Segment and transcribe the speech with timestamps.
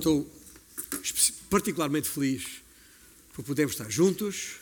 [0.00, 0.26] Estou
[1.50, 2.62] particularmente feliz
[3.34, 4.52] por podermos estar juntos,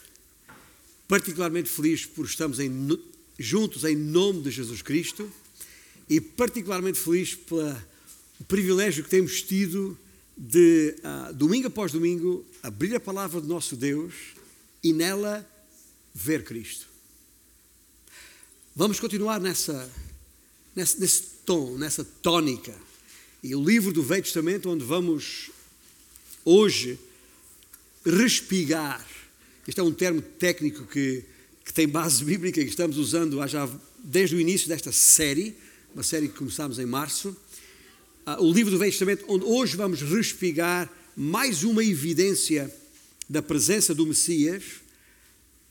[1.06, 2.72] particularmente feliz por estarmos em,
[3.38, 5.30] juntos em nome de Jesus Cristo
[6.08, 7.76] e particularmente feliz pelo
[8.48, 9.96] privilégio que temos tido
[10.36, 14.14] de, uh, domingo após domingo, abrir a palavra do nosso Deus
[14.82, 15.48] e nela
[16.12, 16.88] ver Cristo.
[18.74, 19.88] Vamos continuar nessa,
[20.74, 22.87] nesse, nesse tom, nessa tónica.
[23.48, 25.50] E o livro do Velho Testamento, onde vamos
[26.44, 26.98] hoje
[28.04, 29.02] respigar.
[29.66, 31.24] Este é um termo técnico que,
[31.64, 33.66] que tem base bíblica que estamos usando já
[34.04, 35.56] desde o início desta série,
[35.94, 37.34] uma série que começámos em março.
[38.26, 42.70] Ah, o livro do Velho Testamento, onde hoje vamos respigar mais uma evidência
[43.30, 44.62] da presença do Messias,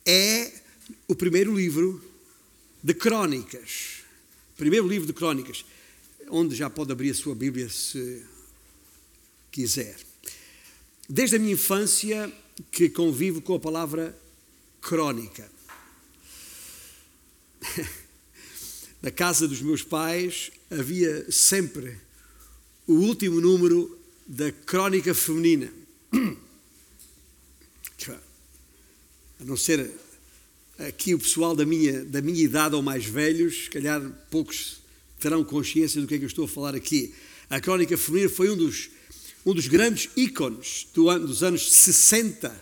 [0.03, 0.51] é
[1.07, 2.03] o primeiro livro
[2.81, 3.97] de Crônicas.
[4.57, 5.63] Primeiro livro de Crônicas,
[6.29, 8.23] onde já pode abrir a sua Bíblia se
[9.51, 9.95] quiser.
[11.09, 12.31] Desde a minha infância
[12.71, 14.17] que convivo com a palavra
[14.81, 15.49] crónica.
[19.01, 21.97] Na casa dos meus pais havia sempre
[22.85, 25.71] o último número da crónica feminina.
[29.39, 29.91] A não ser
[30.79, 34.79] aqui o pessoal da minha, da minha idade ou mais velhos, se calhar poucos
[35.19, 37.13] terão consciência do que é que eu estou a falar aqui.
[37.49, 38.89] A crónica feminina foi um dos
[39.45, 42.53] um dos grandes ícones do dos anos 60,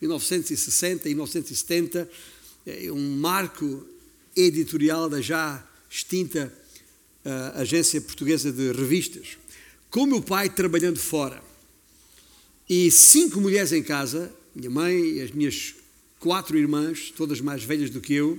[0.00, 2.10] 1960 e 1970,
[2.66, 3.86] é um marco
[4.34, 6.52] editorial da já extinta
[7.24, 9.36] uh, Agência Portuguesa de Revistas.
[9.90, 11.42] Com meu pai trabalhando fora
[12.68, 15.74] e cinco mulheres em casa, minha mãe e as minhas
[16.18, 18.38] quatro irmãs, todas mais velhas do que eu,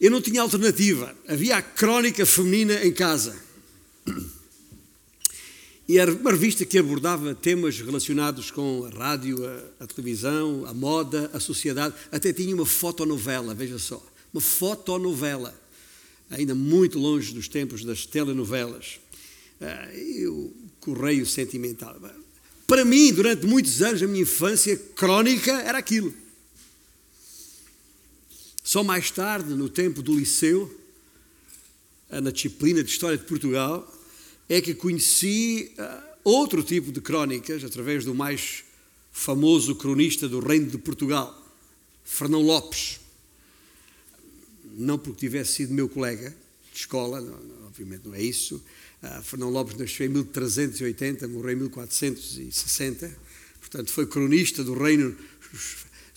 [0.00, 1.14] eu não tinha alternativa.
[1.26, 3.36] Havia a crónica feminina em casa.
[5.88, 10.74] E era uma revista que abordava temas relacionados com a rádio, a, a, televisão, a
[10.74, 11.94] moda, a sociedade.
[12.12, 14.04] Até tinha uma fotonovela, veja só.
[14.32, 15.58] Uma fotonovela.
[16.28, 19.00] Ainda muito longe dos tempos das telenovelas.
[19.60, 21.96] Ah, e o correio sentimental.
[22.66, 26.12] Para mim, durante muitos anos da minha infância, crónica era aquilo.
[28.68, 30.78] Só mais tarde, no tempo do liceu,
[32.10, 33.90] na disciplina de História de Portugal,
[34.46, 38.64] é que conheci uh, outro tipo de crónicas através do mais
[39.10, 41.34] famoso cronista do Reino de Portugal,
[42.04, 43.00] Fernão Lopes.
[44.76, 46.36] Não porque tivesse sido meu colega
[46.70, 47.22] de escola,
[47.66, 48.62] obviamente não é isso.
[49.02, 53.16] Uh, Fernão Lopes nasceu em 1380, morreu em 1460,
[53.60, 55.16] portanto foi cronista do Reino,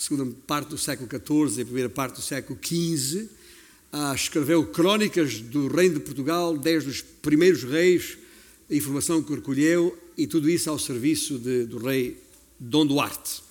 [0.01, 3.29] segunda parte do século XIV e a primeira parte do século XV.
[3.91, 8.17] Ah, escreveu crónicas do Reino de Portugal, desde os primeiros reis
[8.67, 12.17] a informação que recolheu e tudo isso ao serviço de, do rei
[12.59, 13.44] Dom Duarte.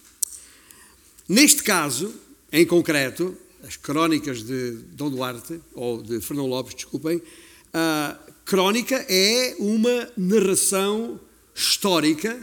[1.28, 2.12] Neste caso,
[2.50, 7.22] em concreto, as crónicas de Dom Duarte, ou de Fernão Lopes, desculpem,
[7.72, 11.21] a crónica é uma narração
[11.55, 12.37] histórica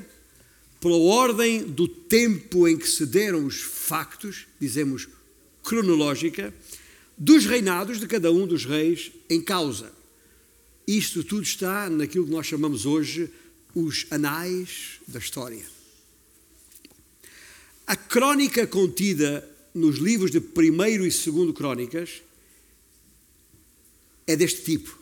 [0.79, 5.07] pela ordem do tempo em que se deram os factos, dizemos
[5.63, 6.53] cronológica,
[7.17, 9.91] dos reinados de cada um dos reis em causa.
[10.87, 13.29] Isto tudo está naquilo que nós chamamos hoje
[13.75, 15.65] os anais da história.
[17.85, 22.21] A crónica contida nos livros de 1 e 2 Crónicas
[24.25, 24.97] é deste tipo.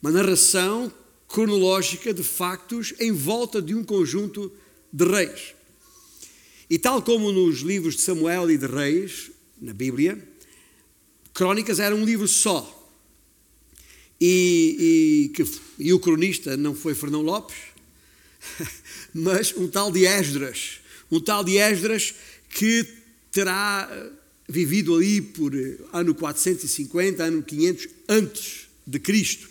[0.00, 0.92] Uma narração
[1.28, 4.65] cronológica de factos em volta de um conjunto de
[5.04, 5.54] reis.
[6.68, 9.30] E tal como nos livros de Samuel e de Reis,
[9.60, 10.18] na Bíblia,
[11.32, 12.72] Crónicas era um livro só.
[14.20, 15.44] E, e, que,
[15.78, 17.56] e o cronista não foi Fernão Lopes,
[19.12, 22.14] mas um tal de Esdras, um tal de Esdras
[22.48, 22.86] que
[23.30, 23.90] terá
[24.48, 25.52] vivido ali por
[25.92, 29.48] ano 450, ano 500 antes de Cristo.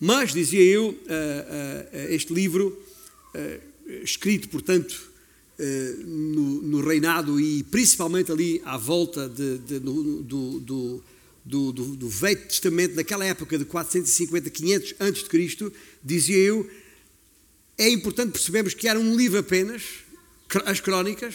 [0.00, 2.76] Mas, dizia eu, eh, eh, este livro,
[3.32, 5.12] eh, escrito, portanto,
[6.06, 10.22] no, no reinado e principalmente ali à volta de, de, do,
[10.60, 11.04] do
[11.44, 15.72] do, do, Velho Testamento, naquela época de 450, 500 antes de Cristo,
[16.02, 16.68] dizia eu,
[17.76, 19.82] é importante percebermos que era um livro apenas,
[20.64, 21.34] as crónicas,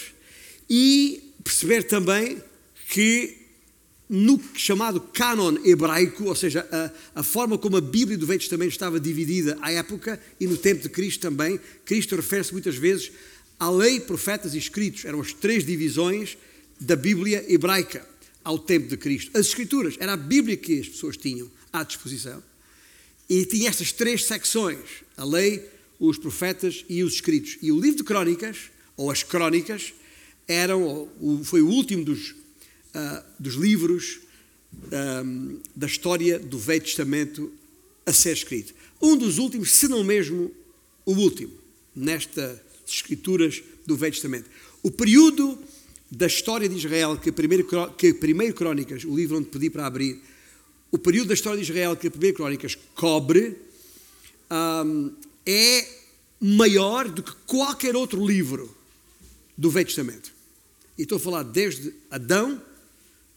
[0.69, 2.41] e perceber também
[2.89, 3.38] que
[4.09, 8.71] no chamado cânon hebraico, ou seja, a, a, forma como a Bíblia do Velho Testamento
[8.71, 13.11] estava dividida à época e no tempo de Cristo também, Cristo refere-se muitas vezes
[13.59, 15.05] à lei, profetas e escritos.
[15.05, 16.37] Eram as três divisões
[16.79, 18.07] da Bíblia hebraica
[18.43, 19.37] ao tempo de Cristo.
[19.37, 22.41] As Escrituras, era a Bíblia que as pessoas tinham à disposição.
[23.29, 25.63] E tinha estas três secções: a lei,
[25.99, 27.57] os profetas e os escritos.
[27.61, 29.93] E o livro de Crónicas, ou as Crónicas,
[30.47, 31.07] eram,
[31.43, 32.33] foi o último dos,
[32.95, 34.19] uh, dos livros
[35.25, 37.51] um, da história do Velho Testamento
[38.05, 38.73] a ser escrito.
[39.01, 40.51] Um dos últimos, se não mesmo
[41.05, 41.53] o último,
[41.95, 44.49] nestas escrituras do Velho Testamento.
[44.81, 45.57] O período
[46.11, 50.19] da história de Israel, que primeiro, que primeiro Crónicas, o livro onde pedi para abrir,
[50.91, 53.55] o período da história de Israel que a primeira Crónicas cobre,
[54.51, 55.13] um,
[55.45, 55.87] é
[56.39, 58.75] maior do que qualquer outro livro
[59.57, 60.31] do Velho Testamento.
[60.97, 62.61] E estou a falar desde Adão,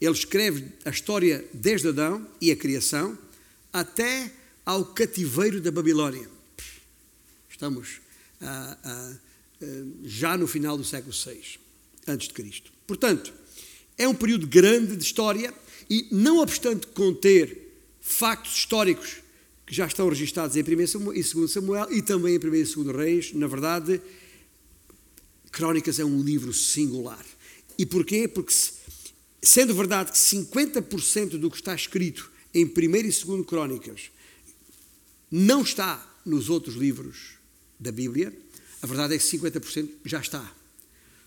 [0.05, 3.17] ele escreve a história desde Adão e a criação,
[3.71, 4.31] até
[4.65, 6.29] ao cativeiro da Babilónia.
[7.49, 8.01] Estamos
[8.41, 9.13] ah, ah,
[9.61, 9.65] ah,
[10.03, 11.57] já no final do século VI,
[12.05, 12.71] antes de Cristo.
[12.85, 13.33] Portanto,
[13.97, 15.53] é um período grande de história
[15.89, 17.71] e, não obstante conter
[18.01, 19.17] factos históricos
[19.65, 22.87] que já estão registados em 1 e 2 Samuel e também em 1 e 2
[22.95, 24.01] Reis, na verdade,
[25.49, 27.25] Crónicas é um livro singular.
[27.77, 28.27] E porquê?
[28.27, 28.53] Porque,
[29.43, 34.11] sendo verdade que 50% do que está escrito em 1 e 2 Crónicas
[35.29, 37.33] não está nos outros livros
[37.79, 38.33] da Bíblia,
[38.81, 40.55] a verdade é que 50% já está.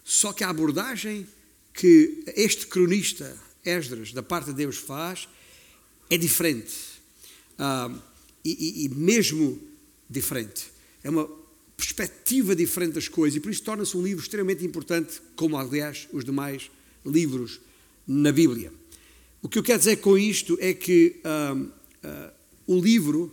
[0.04, 1.26] Só que a abordagem
[1.74, 5.28] que este cronista, Esdras, da parte de Deus faz,
[6.08, 6.74] é diferente.
[7.58, 7.92] Ah,
[8.44, 9.60] e, e, mesmo
[10.08, 10.70] diferente.
[11.02, 11.28] É uma
[11.76, 16.24] perspectiva diferente das coisas e por isso torna-se um livro extremamente importante, como aliás os
[16.24, 16.70] demais
[17.04, 17.60] livros
[18.06, 18.72] na Bíblia.
[19.42, 21.56] O que eu quero dizer com isto é que ah,
[22.02, 22.32] ah,
[22.66, 23.32] o livro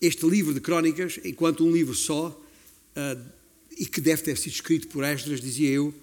[0.00, 3.20] este livro de Crónicas, enquanto um livro só, uh,
[3.76, 5.94] e que deve ter sido escrito por Esdras, dizia eu,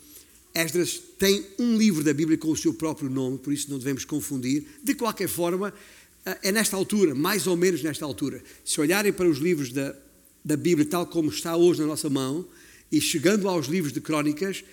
[0.54, 4.06] Esdras tem um livro da Bíblia com o seu próprio nome, por isso não devemos
[4.06, 4.66] confundir.
[4.84, 8.44] De qualquer forma, uh, é nesta altura, mais ou menos nesta altura.
[8.64, 9.96] Se olharem para os livros da,
[10.44, 12.46] da Bíblia tal como está hoje na nossa mão,
[12.92, 14.64] e chegando aos livros de Crónicas,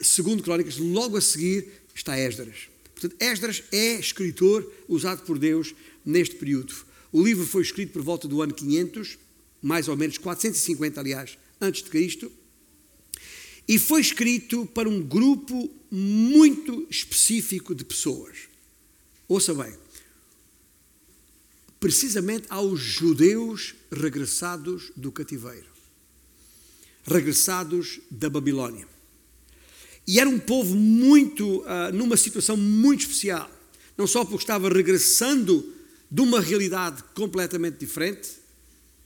[0.00, 2.68] segundo Crónicas, logo a seguir está Esdras.
[2.94, 5.74] Portanto, Esdras é escritor usado por Deus
[6.04, 6.74] neste período.
[7.12, 9.18] O livro foi escrito por volta do ano 500,
[9.62, 12.30] mais ou menos 450, aliás, antes de Cristo,
[13.66, 18.36] e foi escrito para um grupo muito específico de pessoas.
[19.26, 19.74] Ouça bem,
[21.78, 25.68] precisamente aos judeus regressados do cativeiro,
[27.04, 28.88] regressados da Babilónia.
[30.08, 33.50] E era um povo muito, uh, numa situação muito especial,
[33.94, 35.70] não só porque estava regressando
[36.10, 38.30] de uma realidade completamente diferente,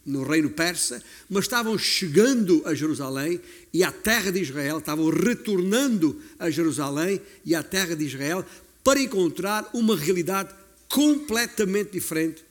[0.06, 3.40] no reino persa, mas estavam chegando a Jerusalém
[3.72, 8.46] e à terra de Israel, estavam retornando a Jerusalém e à terra de Israel
[8.84, 10.54] para encontrar uma realidade
[10.88, 12.44] completamente diferente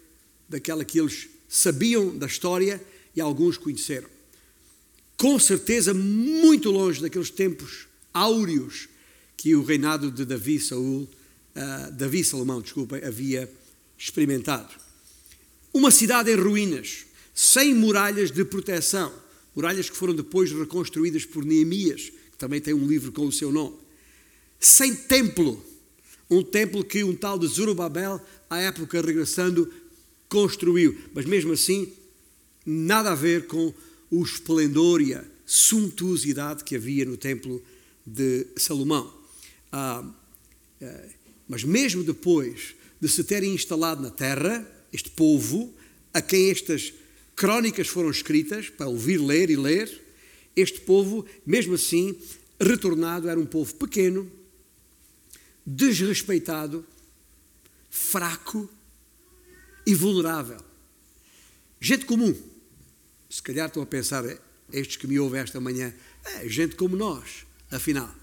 [0.49, 2.81] daquela que eles sabiam da história
[3.15, 4.09] e alguns conheceram.
[5.15, 8.87] Com certeza muito longe daqueles tempos áureos
[9.37, 11.03] que o reinado de Davi Saul,
[11.55, 13.51] uh, Davi Salomão, desculpem, havia
[13.97, 14.73] experimentado.
[15.73, 19.11] Uma cidade em ruínas, sem muralhas de proteção,
[19.55, 23.51] muralhas que foram depois reconstruídas por Neemias, que também tem um livro com o seu
[23.51, 23.77] nome.
[24.59, 25.63] Sem templo,
[26.29, 29.71] um templo que um tal de Zorobabel, à época regressando,
[30.29, 31.91] construiu, mas mesmo assim,
[32.65, 33.73] nada a ver com
[34.09, 37.61] o esplendor e a suntuosidade que havia no templo
[38.05, 39.13] de Salomão.
[39.71, 40.03] Ah,
[40.79, 41.09] eh,
[41.47, 45.73] mas mesmo depois de se terem instalado na terra, este povo,
[46.13, 46.93] a quem estas
[47.35, 50.01] crónicas foram escritas, para ouvir, ler e ler,
[50.55, 52.15] este povo, mesmo assim,
[52.59, 54.31] retornado, era um povo pequeno,
[55.65, 56.85] desrespeitado,
[57.89, 58.69] fraco
[59.85, 60.61] e vulnerável.
[61.79, 62.35] Gente comum.
[63.29, 64.23] Se calhar estão a pensar,
[64.71, 65.93] estes que me ouvem esta manhã,
[66.23, 68.13] é gente como nós, afinal.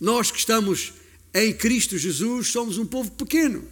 [0.00, 0.94] Nós que estamos
[1.34, 3.62] em Cristo Jesus somos um povo pequeno.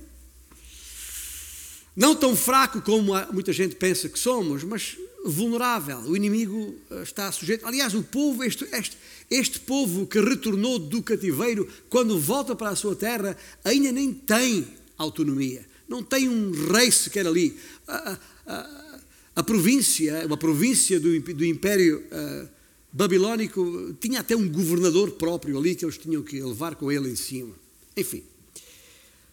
[1.96, 5.98] Não tão fraco como muita gente pensa que somos, mas vulnerável.
[6.00, 7.66] O inimigo eh, está sujeito.
[7.66, 8.96] Aliás, o povo, este, este,
[9.28, 14.66] este povo que retornou do cativeiro, quando volta para a sua terra, ainda nem tem
[14.96, 15.66] autonomia.
[15.88, 17.58] Não tem um rei sequer ali.
[17.86, 19.00] A, a,
[19.36, 22.48] a, província, uma província do, do Império uh,
[22.98, 27.14] babilónico tinha até um governador próprio ali que eles tinham que levar com ele em
[27.14, 27.54] cima.
[27.96, 28.24] Enfim,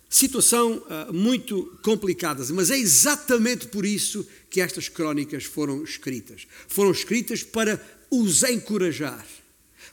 [0.07, 6.45] situação uh, muito complicada, mas é exatamente por isso que estas crónicas foram escritas.
[6.67, 9.25] Foram escritas para os encorajar,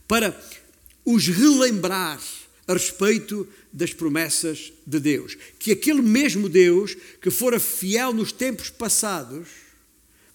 [0.06, 0.38] para
[1.02, 2.20] os relembrar
[2.68, 5.34] a respeito das promessas de Deus.
[5.58, 9.48] Que aquele mesmo Deus que fora fiel nos tempos passados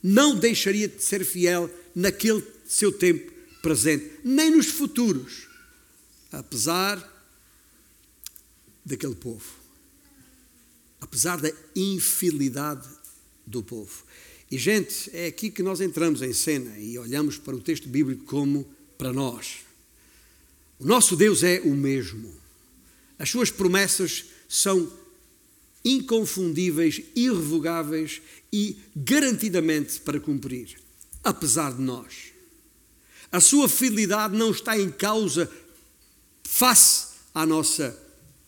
[0.01, 3.31] não deixaria de ser fiel naquele seu tempo
[3.61, 5.47] presente, nem nos futuros,
[6.31, 7.15] apesar
[8.85, 9.45] daquele povo,
[11.01, 12.87] apesar da infidelidade
[13.45, 14.03] do povo.
[14.49, 18.23] E, gente, é aqui que nós entramos em cena e olhamos para o texto bíblico
[18.25, 18.65] como
[18.97, 19.57] para nós.
[20.79, 22.33] O nosso Deus é o mesmo.
[23.19, 24.91] As suas promessas são
[25.83, 28.21] inconfundíveis, irrevogáveis
[28.51, 30.79] e garantidamente para cumprir,
[31.23, 32.36] apesar de nós.
[33.31, 35.49] A sua fidelidade não está em causa
[36.43, 37.97] face à nossa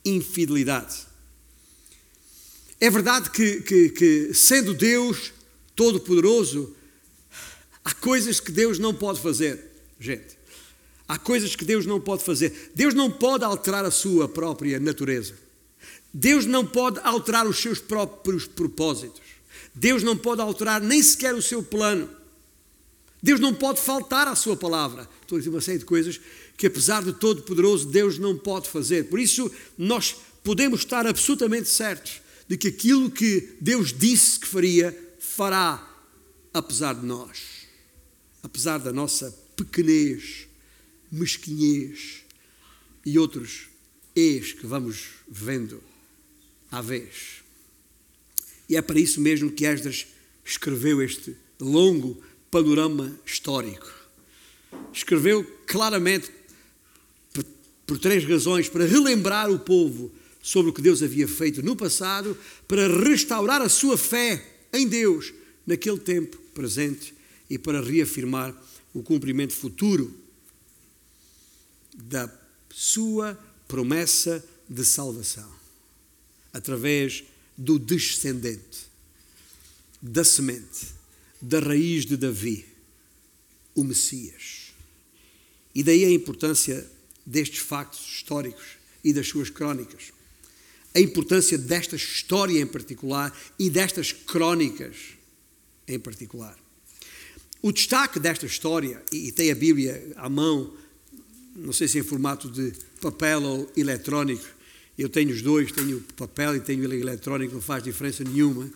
[0.05, 1.07] infidelidade.
[2.79, 5.33] É verdade que, que, que sendo Deus
[5.75, 6.75] Todo-Poderoso,
[7.83, 9.59] há coisas que Deus não pode fazer,
[9.99, 10.37] gente.
[11.07, 12.71] Há coisas que Deus não pode fazer.
[12.75, 15.33] Deus não pode alterar a sua própria natureza.
[16.13, 19.21] Deus não pode alterar os seus próprios propósitos.
[19.73, 22.09] Deus não pode alterar nem sequer o seu plano.
[23.21, 25.07] Deus não pode faltar à sua palavra.
[25.21, 26.19] Estou a dizer uma série de coisas
[26.57, 29.05] que, apesar de todo poderoso, Deus não pode fazer.
[29.09, 34.97] Por isso, nós podemos estar absolutamente certos de que aquilo que Deus disse que faria,
[35.19, 35.85] fará,
[36.53, 37.67] apesar de nós,
[38.41, 40.47] apesar da nossa pequenez,
[41.11, 42.23] mesquinhez
[43.05, 43.67] e outros
[44.15, 45.83] ex que vamos vendo
[46.71, 47.43] à vez.
[48.67, 50.07] E é para isso mesmo que Esdras
[50.43, 52.21] escreveu este longo
[52.51, 53.91] panorama histórico.
[54.93, 56.31] Escreveu claramente
[57.85, 62.37] por três razões: para relembrar o povo sobre o que Deus havia feito no passado,
[62.67, 65.33] para restaurar a sua fé em Deus
[65.65, 67.13] naquele tempo presente
[67.49, 68.55] e para reafirmar
[68.93, 70.13] o cumprimento futuro
[71.95, 72.31] da
[72.69, 73.37] sua
[73.67, 75.49] promessa de salvação
[76.53, 77.23] através
[77.57, 78.87] do descendente,
[80.01, 80.98] da semente,
[81.41, 82.65] da raiz de Davi,
[83.75, 84.73] o Messias.
[85.73, 86.89] E daí a importância
[87.25, 88.65] destes factos históricos
[89.03, 90.11] e das suas crónicas.
[90.93, 94.95] A importância desta história em particular e destas crónicas
[95.87, 96.57] em particular.
[97.61, 100.73] O destaque desta história, e tem a Bíblia à mão,
[101.55, 104.45] não sei se em formato de papel ou eletrónico,
[104.97, 108.71] eu tenho os dois, tenho papel e tenho ele eletrónico, não faz diferença nenhuma,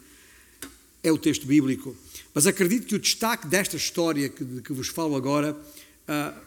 [1.01, 1.95] é o texto bíblico.
[2.33, 6.39] Mas acredito que o destaque desta história que, de que vos falo agora, uh,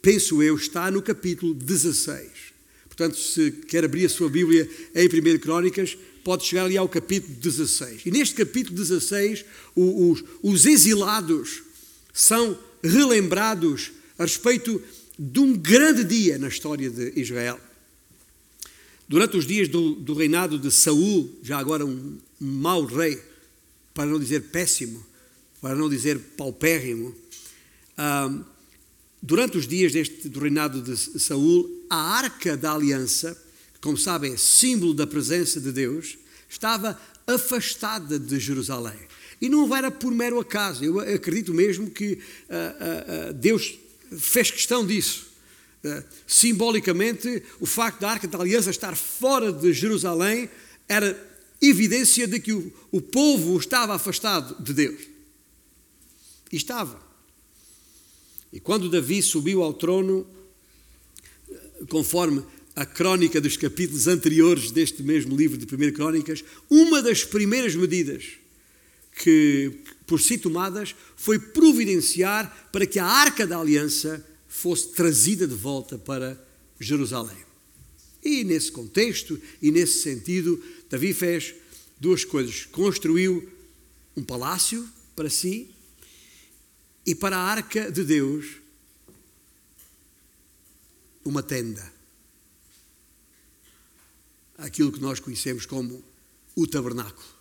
[0.00, 2.52] penso eu, está no capítulo 16.
[2.86, 7.34] Portanto, se quer abrir a sua Bíblia em 1 Crónicas, pode chegar ali ao capítulo
[7.34, 8.02] 16.
[8.06, 9.44] E neste capítulo 16,
[9.74, 11.62] os, os exilados
[12.12, 14.80] são relembrados a respeito
[15.18, 17.58] de um grande dia na história de Israel.
[19.08, 23.20] Durante os dias do, do reinado de Saul, já agora um, um mau rei,
[23.92, 25.04] para não dizer péssimo,
[25.62, 27.14] para não dizer paupérrimo,
[29.22, 33.40] durante os dias deste, do reinado de Saul, a arca da aliança,
[33.72, 36.18] que como sabem é símbolo da presença de Deus,
[36.50, 38.98] estava afastada de Jerusalém.
[39.40, 43.78] E não era por mero acaso, eu acredito mesmo que uh, uh, uh, Deus
[44.18, 45.30] fez questão disso.
[46.28, 50.48] Simbolicamente, o facto da Arca da Aliança estar fora de Jerusalém
[50.88, 51.18] era
[51.60, 55.11] evidência de que o povo estava afastado de Deus.
[56.52, 57.00] Estava.
[58.52, 60.26] E quando Davi subiu ao trono,
[61.88, 62.44] conforme
[62.76, 68.32] a crónica dos capítulos anteriores deste mesmo livro de 1 Crónicas, uma das primeiras medidas
[69.22, 75.54] que, por si tomadas, foi providenciar para que a Arca da Aliança fosse trazida de
[75.54, 76.38] volta para
[76.78, 77.36] Jerusalém.
[78.22, 81.54] E nesse contexto e nesse sentido, Davi fez
[81.98, 83.48] duas coisas: construiu
[84.16, 85.71] um palácio para si
[87.06, 88.62] e para a arca de Deus
[91.24, 91.92] uma tenda.
[94.58, 96.02] Aquilo que nós conhecemos como
[96.54, 97.32] o tabernáculo.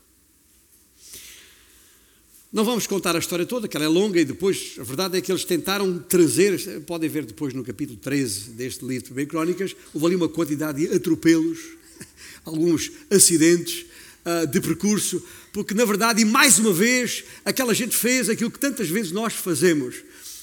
[2.51, 5.21] Não vamos contar a história toda, que ela é longa e depois, a verdade é
[5.21, 10.07] que eles tentaram trazer, podem ver depois no capítulo 13 deste livro de Crónicas, houve
[10.07, 11.59] ali uma quantidade de atropelos,
[12.43, 13.85] alguns acidentes
[14.25, 15.23] uh, de percurso,
[15.53, 19.33] porque na verdade, e mais uma vez, aquela gente fez aquilo que tantas vezes nós
[19.33, 19.95] fazemos.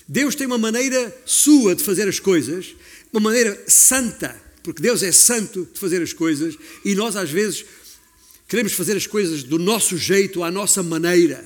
[0.06, 2.74] Deus tem uma maneira sua de fazer as coisas,
[3.12, 7.64] uma maneira santa, porque Deus é santo de fazer as coisas, e nós às vezes
[8.46, 11.44] queremos fazer as coisas do nosso jeito, à nossa maneira.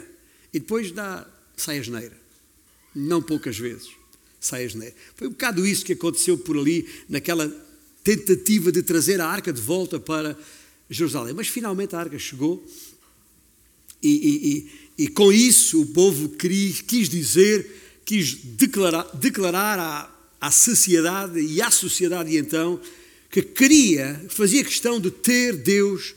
[0.53, 2.17] E depois dá, sai a geneira.
[2.95, 4.03] Não poucas vezes
[4.43, 4.95] sai a geneira.
[5.15, 7.49] Foi um bocado isso que aconteceu por ali, naquela
[8.03, 10.37] tentativa de trazer a arca de volta para
[10.93, 11.35] Jerusalém.
[11.35, 12.65] Mas finalmente a arca chegou
[14.03, 14.67] e,
[14.99, 21.63] e, e com isso o povo quis dizer, quis declarar, declarar à, à sociedade e
[21.63, 22.81] à sociedade então
[23.31, 26.15] que queria, fazia questão de ter Deus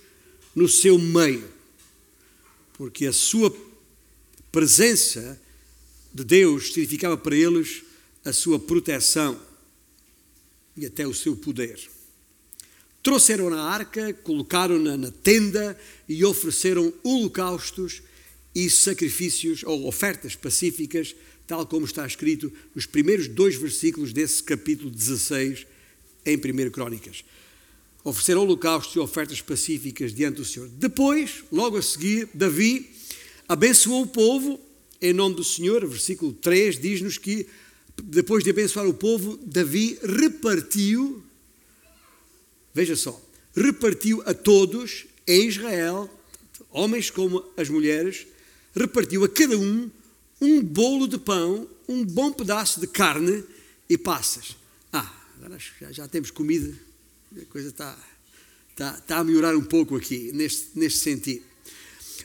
[0.53, 1.47] no seu meio,
[2.73, 3.55] porque a sua
[4.51, 5.39] presença
[6.13, 7.83] de Deus significava para eles
[8.25, 9.39] a sua proteção
[10.75, 11.94] e até o seu poder.
[13.05, 15.77] Trouxeram na arca, colocaram-na na tenda
[16.09, 18.01] e ofereceram holocaustos
[18.55, 24.89] e sacrifícios ou ofertas pacíficas, tal como está escrito nos primeiros dois versículos desse capítulo
[24.89, 25.67] 16
[26.25, 27.23] em 1 Crónicas.
[28.03, 30.67] Ofereceram holocaustos e ofertas pacíficas diante do Senhor.
[30.69, 32.89] Depois, logo a seguir, Davi
[33.47, 34.59] abençoou o povo
[34.99, 35.85] em nome do Senhor.
[35.85, 37.45] Versículo 3 diz-nos que
[38.03, 41.23] depois de abençoar o povo, Davi repartiu,
[42.75, 43.19] veja só,
[43.55, 46.09] repartiu a todos em Israel,
[46.69, 48.27] homens como as mulheres,
[48.75, 49.89] repartiu a cada um
[50.41, 53.45] um bolo de pão, um bom pedaço de carne
[53.89, 54.57] e passas.
[54.91, 56.77] Ah, agora já, já temos comida,
[57.41, 57.97] a coisa está,
[58.71, 61.45] está, está a melhorar um pouco aqui, neste, neste sentido.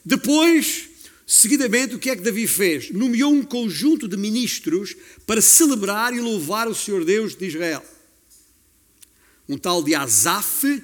[0.04, 0.88] Depois,
[1.25, 2.90] seguidamente, o que é que Davi fez?
[2.90, 7.85] Nomeou um conjunto de ministros para celebrar e louvar o Senhor Deus de Israel.
[9.50, 10.80] Um tal de Asaf,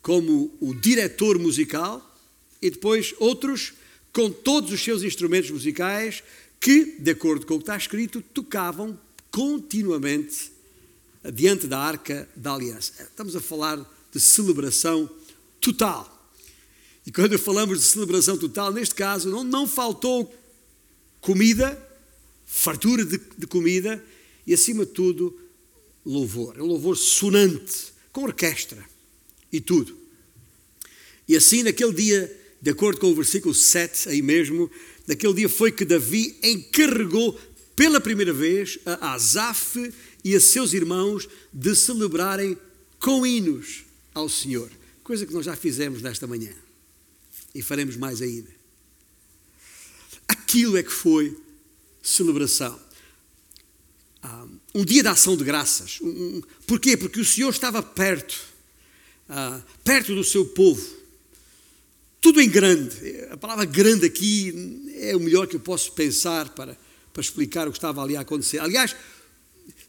[0.00, 2.16] como o diretor musical,
[2.62, 3.72] e depois outros
[4.12, 6.22] com todos os seus instrumentos musicais,
[6.60, 8.96] que, de acordo com o que está escrito, tocavam
[9.32, 10.52] continuamente
[11.34, 13.02] diante da arca da aliança.
[13.02, 15.10] Estamos a falar de celebração
[15.60, 16.30] total.
[17.04, 20.32] E quando falamos de celebração total, neste caso, não, não faltou
[21.20, 21.76] comida,
[22.46, 24.04] fartura de, de comida
[24.46, 25.36] e, acima de tudo,
[26.04, 26.56] louvor.
[26.58, 28.84] É um louvor sonante, com orquestra
[29.52, 29.96] e tudo.
[31.28, 34.70] E assim, naquele dia de acordo com o versículo 7 aí mesmo,
[35.04, 37.36] naquele dia foi que Davi encarregou
[37.74, 42.56] pela primeira vez a Asaf e a seus irmãos de celebrarem
[43.00, 43.84] com hinos
[44.14, 44.70] ao Senhor,
[45.02, 46.52] coisa que nós já fizemos nesta manhã
[47.52, 48.50] e faremos mais ainda.
[50.28, 51.36] Aquilo é que foi
[52.00, 52.78] celebração.
[54.22, 56.00] Ah, um dia de ação de graças.
[56.66, 56.96] Porquê?
[56.96, 58.38] Porque o Senhor estava perto,
[59.28, 61.02] ah, perto do seu povo
[62.22, 62.94] tudo em grande.
[63.32, 66.78] A palavra grande aqui é o melhor que eu posso pensar para,
[67.12, 68.60] para explicar o que estava ali a acontecer.
[68.60, 68.94] Aliás,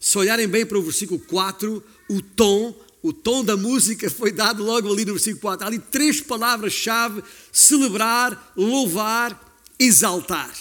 [0.00, 4.64] se olharem bem para o versículo 4, o tom, o tom da música foi dado
[4.64, 5.64] logo ali no versículo 4.
[5.64, 10.52] Há ali três palavras-chave: celebrar, louvar, exaltar.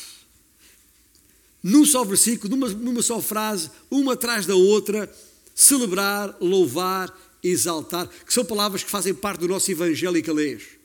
[1.64, 5.10] Num só versículo, numa, numa só frase, uma atrás da outra,
[5.56, 10.84] celebrar, louvar, exaltar, que são palavras que fazem parte do nosso evangelho calês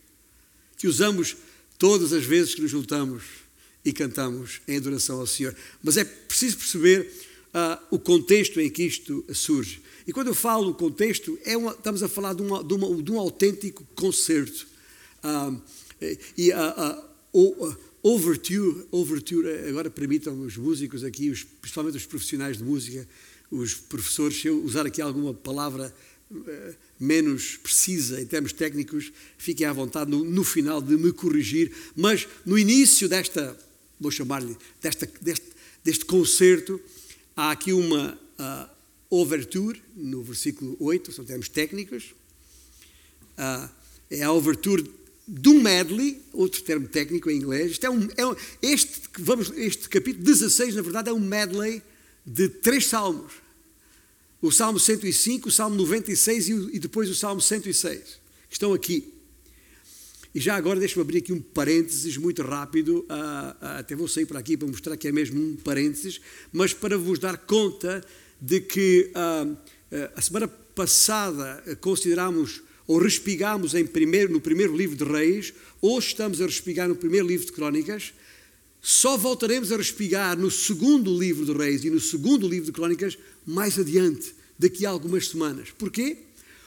[0.79, 1.37] que usamos
[1.77, 3.25] todas as vezes que nos juntamos
[3.85, 5.55] e cantamos em adoração ao Senhor.
[5.83, 7.13] Mas é preciso perceber
[7.49, 9.83] uh, o contexto em que isto surge.
[10.07, 13.13] E quando eu falo contexto, é uma, estamos a falar de, uma, de, uma, de
[13.13, 14.67] um autêntico concerto.
[15.23, 15.61] Uh,
[16.37, 22.65] e a uh, overture, overture, agora permitam os músicos aqui, os, principalmente os profissionais de
[22.65, 23.09] música,
[23.51, 25.95] os professores, se eu usar aqui alguma palavra
[26.31, 31.73] eh, menos precisa em termos técnicos, fiquem à vontade no, no, final de me corrigir,
[31.97, 33.59] mas no início desta,
[33.99, 35.09] vou chamar-lhe, deste,
[35.83, 36.79] deste concerto,
[37.35, 38.69] há aqui uma uh,
[39.09, 42.15] overture, no versículo 8, são termos técnicos,
[43.39, 43.71] uh,
[44.11, 44.85] é a overture
[45.29, 49.89] um medley, outro termo técnico em inglês, este, é um, é um, este, vamos, este
[49.89, 51.83] capítulo 16, na verdade, é um medley
[52.25, 53.33] de três salmos.
[54.41, 59.13] O Salmo 105, o Salmo 96 e depois o Salmo 106, que estão aqui.
[60.35, 64.27] E já agora deixa-me abrir aqui um parênteses muito rápido, uh, uh, até vou sair
[64.27, 66.21] para aqui para mostrar que é mesmo um parênteses,
[66.53, 68.05] mas para vos dar conta
[68.41, 69.57] de que uh,
[70.15, 76.41] a semana passada considerámos ou respigámos em primeiro, no primeiro livro de Reis, hoje estamos
[76.41, 78.15] a respigar no primeiro livro de Crónicas,
[78.81, 83.19] só voltaremos a respigar no segundo livro de Reis e no segundo livro de Crónicas
[83.45, 85.69] mais adiante, daqui a algumas semanas.
[85.77, 86.17] Porquê?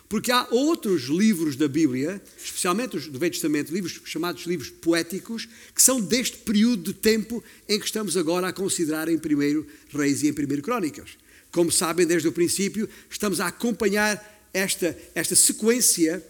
[0.07, 5.47] Porque há outros livros da Bíblia, especialmente os do Velho Testamento, livros chamados livros poéticos,
[5.73, 10.21] que são deste período de tempo em que estamos agora a considerar em primeiro Reis
[10.21, 11.12] e em primeiro Crónicas.
[11.49, 16.25] Como sabem, desde o princípio, estamos a acompanhar esta, esta sequência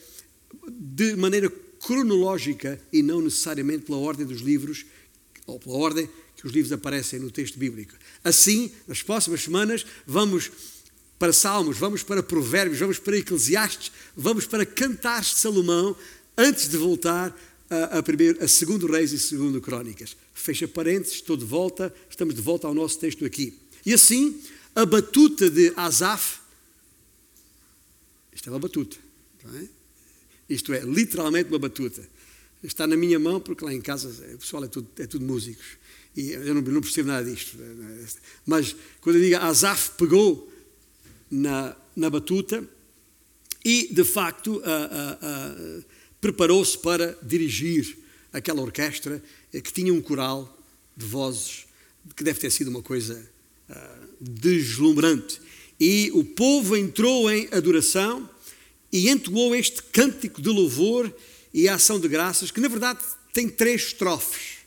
[0.70, 4.86] de maneira cronológica e não necessariamente pela ordem dos livros
[5.48, 7.94] ou pela ordem que os livros aparecem no texto bíblico.
[8.24, 10.52] Assim, nas próximas semanas, vamos
[11.20, 15.96] para Salmos, vamos para Provérbios, vamos para Eclesiastes, vamos para Cantares de Salomão,
[16.36, 17.36] antes de voltar
[17.70, 20.16] a, a, primeiro, a segundo Reis e segundo Crónicas.
[20.34, 23.58] fecha parênteses, estou de volta, estamos de volta ao nosso texto aqui.
[23.86, 24.42] E assim,
[24.76, 26.41] a batuta de Asaf,
[28.42, 28.98] isto é uma batuta,
[29.54, 29.68] é?
[30.50, 32.02] isto é, literalmente uma batuta.
[32.64, 35.78] Está na minha mão, porque lá em casa o pessoal é tudo, é tudo músicos.
[36.18, 37.56] E eu não, não percebo nada disto.
[38.44, 40.52] Mas quando eu digo Asaf pegou
[41.30, 42.68] na, na batuta
[43.64, 44.60] e, de facto,
[46.20, 47.96] preparou-se para dirigir
[48.34, 50.60] aquela orquestra que tinha um coral
[50.98, 51.68] de vozes
[52.16, 53.24] que deve ter sido uma coisa
[54.20, 55.40] deslumbrante.
[55.84, 58.30] E o povo entrou em adoração
[58.94, 61.12] e entoou este cântico de louvor
[61.52, 63.00] e ação de graças, que na verdade
[63.34, 64.60] tem três estrofes.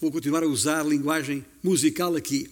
[0.00, 2.50] Vou continuar a usar linguagem musical aqui.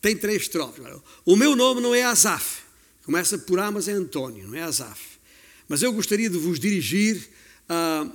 [0.00, 0.84] Tem três estrofes.
[1.24, 2.60] O meu nome não é Asaf.
[3.04, 5.18] Começa por A, mas é António, não é Asaf.
[5.68, 7.28] Mas eu gostaria de vos dirigir
[7.68, 8.08] ah,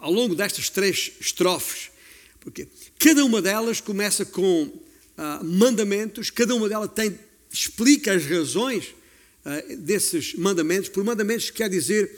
[0.00, 1.92] ao longo destas três estrofes,
[2.40, 2.66] porque
[2.98, 4.72] cada uma delas começa com
[5.16, 7.16] ah, mandamentos, cada uma delas tem,
[7.52, 8.94] explica as razões
[9.44, 10.88] ah, desses mandamentos.
[10.88, 12.10] Por mandamentos quer dizer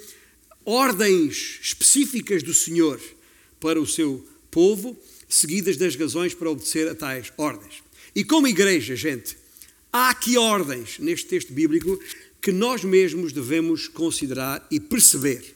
[0.65, 3.01] ordens específicas do Senhor
[3.61, 4.97] para o seu povo
[5.29, 7.83] seguidas das razões para obedecer a tais ordens.
[8.15, 9.37] E como igreja, gente,
[9.93, 11.99] há aqui ordens neste texto bíblico
[12.41, 15.55] que nós mesmos devemos considerar e perceber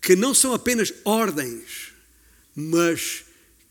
[0.00, 1.92] que não são apenas ordens,
[2.54, 3.24] mas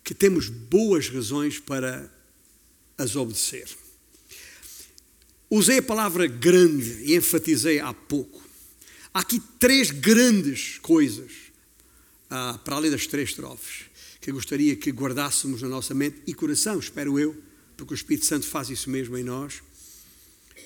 [0.04, 2.10] que temos boas razões para
[2.98, 3.68] as obedecer.
[5.50, 8.44] Usei a palavra grande e enfatizei há pouco.
[9.14, 11.32] Há aqui três grandes coisas,
[12.30, 13.88] ah, para além das três estrofes
[14.28, 17.34] que eu gostaria que guardássemos na nossa mente e coração, espero eu,
[17.78, 19.62] porque o Espírito Santo faz isso mesmo em nós,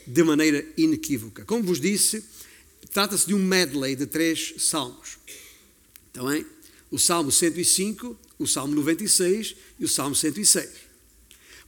[0.07, 1.45] de maneira inequívoca.
[1.45, 2.25] Como vos disse,
[2.91, 5.19] trata-se de um medley de três salmos.
[6.07, 6.43] Está bem?
[6.89, 10.67] O Salmo 105, o Salmo 96 e o Salmo 106.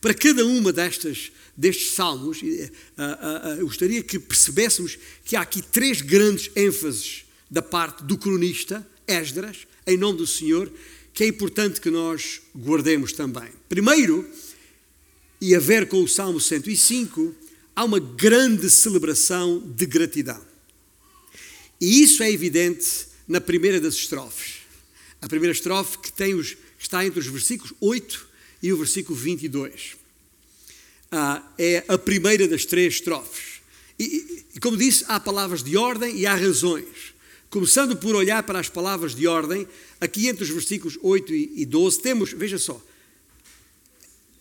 [0.03, 5.39] Para cada uma destas, destes salmos, uh, uh, uh, eu gostaria que percebêssemos que há
[5.39, 10.69] aqui três grandes ênfases da parte do cronista, Esdras, em nome do Senhor,
[11.13, 13.47] que é importante que nós guardemos também.
[13.69, 14.29] Primeiro,
[15.39, 17.33] e a ver com o Salmo 105,
[17.73, 20.45] há uma grande celebração de gratidão.
[21.79, 24.63] E isso é evidente na primeira das estrofes.
[25.21, 28.32] A primeira estrofe que, os, está entre os versículos 8
[28.63, 29.97] e o versículo 22.
[31.11, 33.61] Ah, é a primeira das três estrofes.
[33.99, 37.13] E, e, como disse, há palavras de ordem e há razões.
[37.49, 39.67] Começando por olhar para as palavras de ordem,
[39.99, 42.81] aqui entre os versículos 8 e 12, temos, veja só,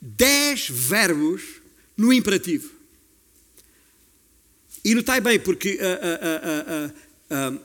[0.01, 1.43] 10 verbos
[1.97, 2.71] no imperativo.
[4.85, 7.61] E notai bem, porque uh, uh, uh,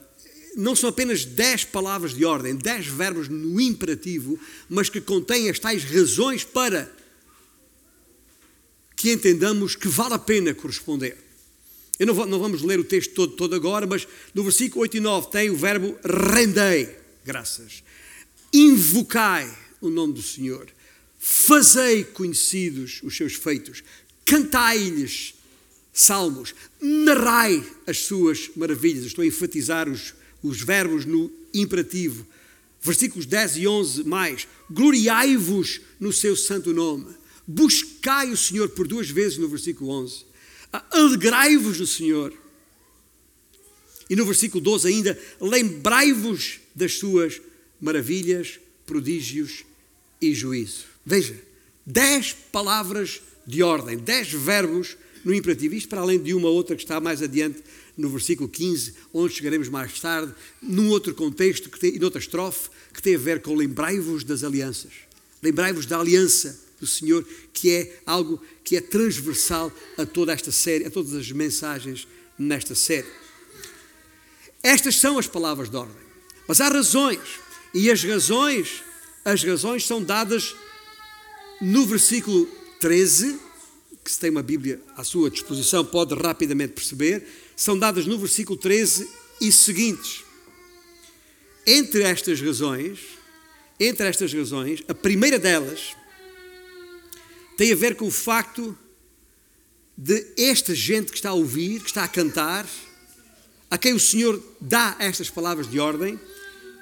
[0.58, 5.60] não são apenas 10 palavras de ordem, 10 verbos no imperativo, mas que contêm as
[5.60, 6.92] tais razões para
[8.96, 11.16] que entendamos que vale a pena corresponder.
[12.00, 14.98] Eu não, vou, não, vamos ler o texto todo, todo agora, mas no versículo 8
[14.98, 17.84] e 9 tem o verbo rendei, graças.
[18.52, 20.68] Invocai o nome do Senhor.
[21.20, 23.84] Fazei conhecidos os seus feitos.
[24.26, 25.36] Cantai-lhes
[25.94, 26.56] salmos.
[26.82, 29.06] Narrai as suas maravilhas.
[29.06, 32.26] Estou a enfatizar os, os verbos no imperativo.
[32.82, 34.48] Versículos 10 e 11 mais.
[34.70, 37.08] Gloriai-vos no seu santo nome.
[37.46, 40.28] Buscai o Senhor por duas vezes no versículo 11
[40.92, 42.34] alegrai-vos do Senhor.
[44.10, 47.42] E no versículo 12 ainda, lembrai-vos das suas
[47.80, 49.66] maravilhas, prodígios
[50.22, 50.86] e juízo.
[51.06, 51.38] Veja,
[51.86, 55.76] dez palavras de ordem, dez verbos no imperativo.
[55.76, 57.62] Isto para além de uma outra que está mais adiante
[57.98, 63.16] no versículo 15, onde chegaremos mais tarde, num outro contexto, tem, noutra estrofe, que tem
[63.16, 64.92] a ver com lembrai-vos das alianças.
[65.42, 70.86] Lembrai-vos da aliança do Senhor, que é algo que é transversal a toda esta série,
[70.86, 72.08] a todas as mensagens
[72.38, 73.08] nesta série.
[74.62, 76.08] Estas são as palavras de ordem.
[76.48, 77.20] Mas há razões,
[77.74, 78.84] e as razões,
[79.26, 80.56] as razões são dadas
[81.60, 82.48] no versículo
[82.80, 83.40] 13,
[84.04, 88.56] que se tem uma Bíblia à sua disposição pode rapidamente perceber, são dadas no versículo
[88.58, 89.10] 13
[89.42, 90.24] e seguintes.
[91.66, 93.00] Entre estas razões,
[93.80, 95.96] entre estas razões, a primeira delas
[97.58, 98.78] tem a ver com o facto
[99.98, 102.70] de esta gente que está a ouvir, que está a cantar,
[103.72, 106.20] a quem o Senhor dá estas palavras de ordem,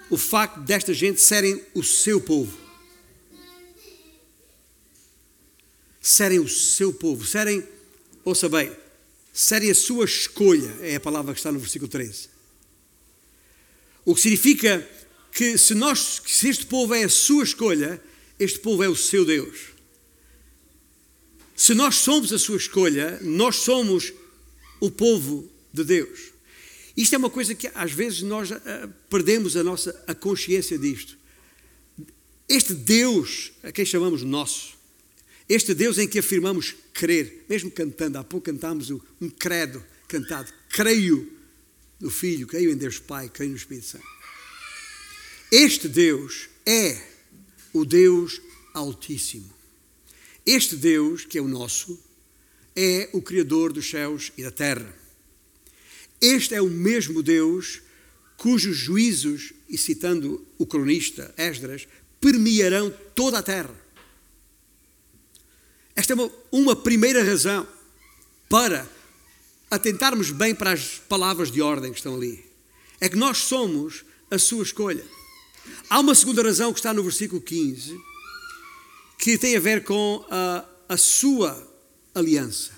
[0.09, 2.55] o facto desta gente serem o seu povo.
[6.01, 7.65] Serem o seu povo, serem,
[8.25, 8.75] ouça bem,
[9.35, 12.29] serem a sua escolha, é a palavra que está no versículo 13.
[14.05, 14.89] O que significa
[15.33, 18.01] que se, nós, se este povo é a sua escolha,
[18.39, 19.73] este povo é o seu Deus.
[21.53, 24.13] Se nós somos a sua escolha, nós somos
[24.79, 26.31] o povo de Deus.
[26.95, 28.55] Isto é uma coisa que às vezes nós uh,
[29.09, 31.17] perdemos a nossa a consciência disto.
[32.47, 34.74] Este Deus, a quem chamamos nosso,
[35.47, 41.31] este Deus em que afirmamos crer, mesmo cantando, há pouco cantámos um credo cantado, creio
[41.99, 44.05] no Filho, creio em Deus Pai, creio no Espírito Santo.
[45.51, 46.99] Este Deus é
[47.73, 48.41] o Deus
[48.73, 49.53] Altíssimo.
[50.45, 51.99] Este Deus, que é o nosso,
[52.75, 54.93] é o Criador dos céus e da terra.
[56.21, 57.81] Este é o mesmo Deus
[58.37, 61.87] cujos juízos, e citando o cronista Esdras,
[62.19, 63.84] permearão toda a terra.
[65.95, 67.65] Esta é uma, uma primeira razão
[68.49, 68.87] para
[69.71, 72.45] atentarmos bem para as palavras de ordem que estão ali.
[72.99, 75.05] É que nós somos a sua escolha.
[75.89, 77.97] Há uma segunda razão que está no versículo 15,
[79.17, 81.65] que tem a ver com a, a sua
[82.13, 82.71] aliança.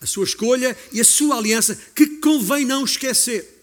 [0.00, 3.58] A sua escolha e a sua aliança, que convém não esquecer.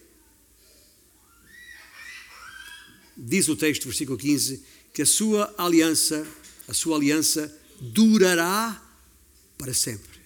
[3.16, 4.62] Diz o texto, versículo 15,
[4.94, 6.26] que a sua aliança,
[6.68, 8.82] a sua aliança durará
[9.56, 10.18] para sempre.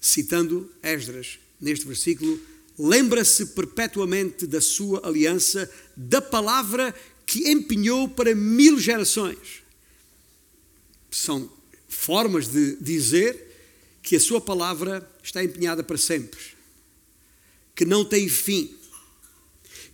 [0.00, 2.40] Citando Esdras, neste versículo,
[2.78, 6.94] lembra-se perpetuamente da sua aliança, da palavra
[7.26, 9.62] que empenhou para mil gerações.
[11.10, 11.50] São
[11.88, 13.48] formas de dizer
[14.02, 16.40] que a sua palavra está empenhada para sempre,
[17.74, 18.74] que não tem fim,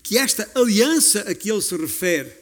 [0.02, 2.32] que esta aliança a que ele se refere,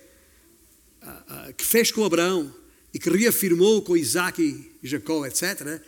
[1.56, 2.54] que fez com Abraão,
[2.94, 5.83] e que reafirmou com Isaac e Jacó, etc.,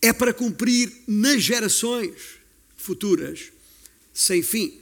[0.00, 2.40] é para cumprir nas gerações
[2.74, 3.52] futuras
[4.14, 4.80] sem fim.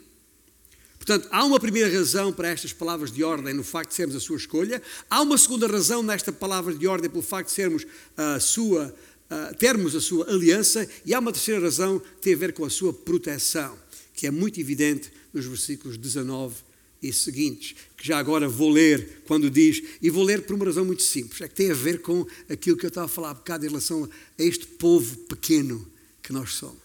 [0.96, 4.20] Portanto, há uma primeira razão para estas palavras de ordem no facto de sermos a
[4.20, 7.84] sua escolha, há uma segunda razão nesta palavra de ordem pelo facto de sermos
[8.16, 8.94] a sua,
[9.30, 12.64] uh, termos a sua aliança, e há uma terceira razão que tem a ver com
[12.64, 13.76] a sua proteção,
[14.14, 16.67] que é muito evidente nos versículos 19
[17.02, 20.84] e seguintes, que já agora vou ler quando diz, e vou ler por uma razão
[20.84, 23.34] muito simples, é que tem a ver com aquilo que eu estava a falar há
[23.34, 25.86] bocado em relação a este povo pequeno
[26.22, 26.76] que nós somos.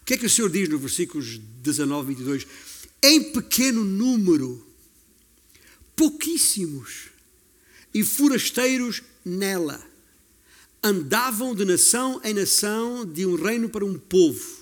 [0.00, 2.46] O que é que o Senhor diz no versículos 19 e 22?
[3.02, 4.64] Em pequeno número,
[5.96, 7.08] pouquíssimos
[7.92, 9.84] e forasteiros nela,
[10.82, 14.60] andavam de nação em nação, de um reino para um povo.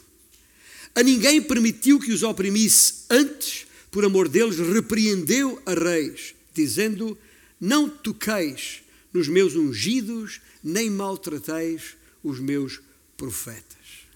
[0.94, 3.67] A ninguém permitiu que os oprimisse antes
[3.98, 7.18] por amor deles, repreendeu a reis, dizendo:
[7.60, 8.80] Não toqueis
[9.12, 12.80] nos meus ungidos, nem maltrateis os meus
[13.16, 14.06] profetas.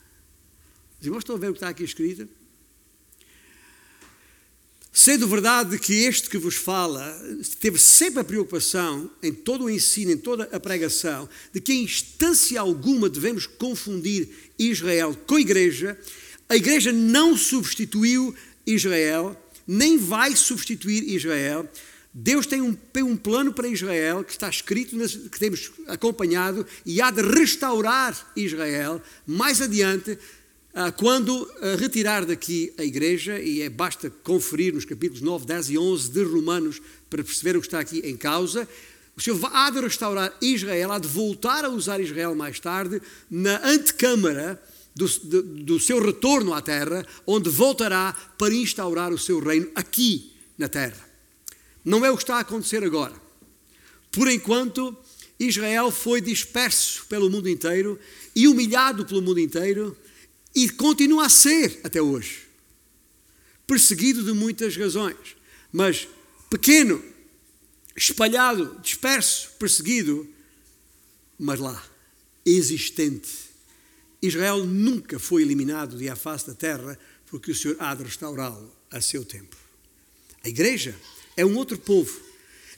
[1.01, 2.29] Os irmãos estão a ver o que está aqui escrito?
[4.93, 7.21] Sendo verdade que este que vos fala
[7.59, 11.83] teve sempre a preocupação, em todo o ensino, em toda a pregação, de que em
[11.83, 15.99] instância alguma devemos confundir Israel com a igreja,
[16.49, 18.33] a igreja não substituiu
[18.65, 21.69] Israel, nem vai substituir Israel.
[22.15, 24.97] Deus tem um, tem um plano para Israel que está escrito,
[25.31, 30.19] que temos acompanhado, e há de restaurar Israel mais adiante,
[30.75, 35.71] ah, quando ah, retirar daqui a igreja, e é, basta conferir nos capítulos 9, 10
[35.71, 38.69] e 11 de Romanos para perceber o que está aqui em causa.
[39.17, 43.67] O Senhor há de restaurar Israel, há de voltar a usar Israel mais tarde na
[43.67, 44.63] antecâmara
[44.95, 45.09] do,
[45.65, 51.09] do, seu retorno à terra, onde voltará para instaurar o seu reino aqui na terra.
[51.85, 53.15] Não é o que está a acontecer agora.
[54.11, 54.97] Por enquanto,
[55.39, 57.99] Israel foi disperso pelo mundo inteiro
[58.37, 59.97] e humilhado pelo mundo inteiro
[60.55, 62.47] e continua a ser até hoje.
[63.67, 65.17] Perseguido de muitas razões,
[65.73, 66.07] mas
[66.51, 67.03] pequeno,
[67.97, 70.29] espalhado, disperso, perseguido,
[71.39, 71.83] mas lá,
[72.45, 73.52] existente
[74.23, 78.73] Israel nunca foi eliminado de a face da terra, porque o Senhor há de restaurá-lo
[78.89, 79.57] a seu tempo.
[80.45, 80.95] A igreja
[81.37, 82.21] é um outro povo.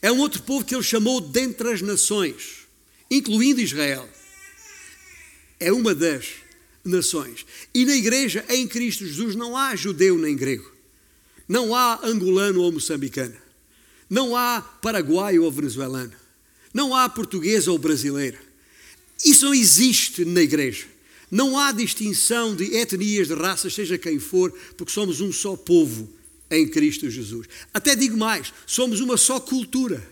[0.01, 2.67] É um outro povo que ele chamou dentre as nações,
[3.11, 4.09] incluindo Israel.
[5.61, 6.29] É uma das
[6.85, 7.45] nações.
[7.75, 10.71] E na igreja, em Cristo Jesus, não há judeu nem grego.
[11.49, 13.37] Não há angolano ou moçambicano.
[14.09, 16.13] Não há paraguaio ou venezuelano.
[16.73, 18.39] Não há português ou brasileiro.
[19.25, 20.94] Isso não existe na igreja.
[21.35, 26.09] Não há distinção de etnias, de raças, seja quem for, porque somos um só povo
[26.49, 27.49] em Cristo Jesus.
[27.75, 30.09] Até digo mais: somos uma só cultura,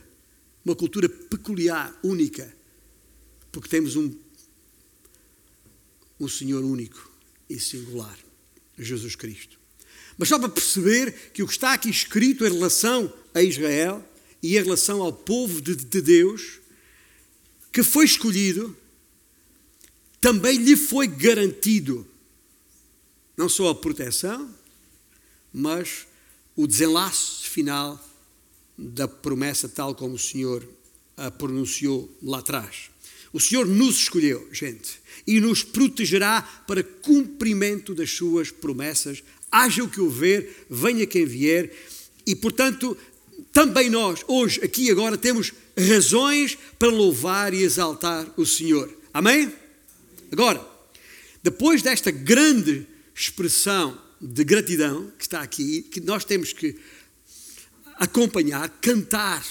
[0.64, 2.52] uma cultura peculiar, única,
[3.52, 4.12] porque temos um,
[6.18, 7.08] um Senhor único
[7.48, 8.18] e singular,
[8.76, 9.60] Jesus Cristo.
[10.18, 14.04] Mas só para perceber que o que está aqui escrito em relação a Israel
[14.42, 16.58] e em relação ao povo de, de Deus,
[17.72, 18.76] que foi escolhido,
[20.22, 22.06] também lhe foi garantido
[23.36, 24.48] não só a proteção,
[25.52, 26.06] mas
[26.54, 28.00] o desenlace final
[28.78, 30.66] da promessa, tal como o Senhor
[31.16, 32.88] a pronunciou lá atrás.
[33.32, 39.88] O Senhor nos escolheu, gente, e nos protegerá para cumprimento das suas promessas, haja o
[39.88, 41.74] que houver, venha quem vier,
[42.24, 42.96] e portanto,
[43.52, 48.88] também nós, hoje, aqui agora, temos razões para louvar e exaltar o Senhor.
[49.12, 49.61] Amém?
[50.32, 50.66] Agora,
[51.42, 56.74] depois desta grande expressão de gratidão que está aqui, que nós temos que
[57.96, 59.46] acompanhar, cantar,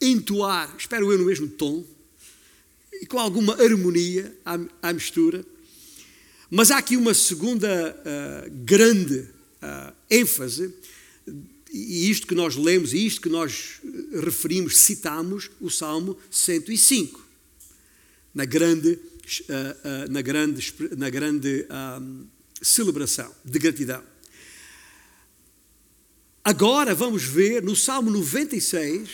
[0.00, 1.84] entoar, espero eu no mesmo tom,
[2.94, 5.44] e com alguma harmonia à, à mistura.
[6.48, 10.72] Mas há aqui uma segunda uh, grande uh, ênfase,
[11.70, 13.80] e isto que nós lemos, e isto que nós
[14.14, 17.22] referimos, citamos, o Salmo 105,
[18.34, 18.98] na grande,
[19.48, 21.66] uh, na grande, na grande
[22.60, 24.02] celebração de gratidão.
[26.44, 29.08] Agora vamos ver no Salmo 96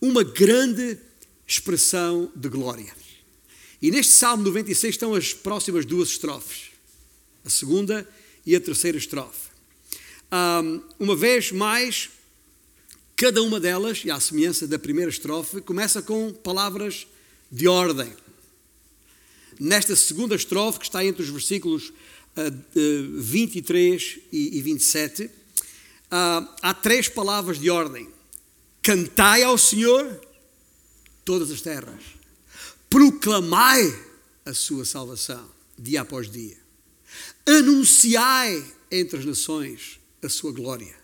[0.00, 0.98] uma grande
[1.46, 2.94] expressão de glória.
[3.80, 6.70] E neste Salmo 96 estão as próximas duas estrofes,
[7.44, 8.08] a segunda
[8.44, 9.50] e a terceira estrofe.
[10.98, 12.10] uma vez mais,
[13.16, 17.06] cada uma delas, e à semelhança da primeira estrofe, começa com palavras
[17.50, 18.12] de ordem.
[19.58, 21.92] Nesta segunda estrofe, que está entre os versículos
[23.14, 25.30] 23 e 27,
[26.10, 28.08] há três palavras de ordem:
[28.82, 30.20] cantai ao Senhor
[31.24, 32.02] todas as terras,
[32.90, 33.82] proclamai
[34.44, 36.58] a sua salvação dia após dia,
[37.46, 40.94] anunciai entre as nações a sua glória,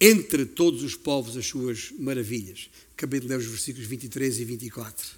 [0.00, 2.70] entre todos os povos as suas maravilhas.
[2.92, 5.10] Acabei de ler os versículos 23 e 24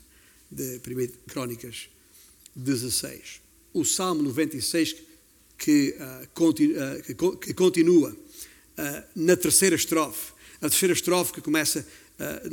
[0.51, 1.89] de 1 Crónicas
[2.55, 4.97] 16 o Salmo 96,
[5.57, 10.33] que, uh, continu, uh, que continua uh, na terceira estrofe.
[10.61, 11.87] A terceira estrofe que começa,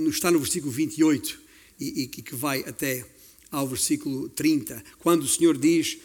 [0.08, 1.40] está no versículo 28
[1.80, 3.06] e, e que vai até
[3.52, 6.00] ao versículo 30, quando o Senhor diz,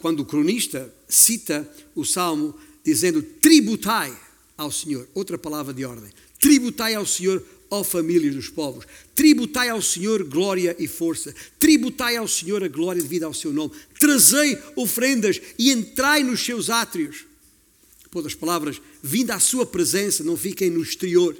[0.00, 4.14] quando o cronista cita o Salmo dizendo tributai
[4.54, 8.86] ao Senhor, outra palavra de ordem, tributai ao Senhor ó famílias dos povos.
[9.14, 11.34] Tributai ao Senhor glória e força.
[11.58, 13.72] Tributai ao Senhor a glória devida ao seu nome.
[13.98, 17.24] Trazei ofrendas e entrai nos seus átrios.
[18.10, 21.36] Por outras palavras, vinda à sua presença, não fiquem no exterior.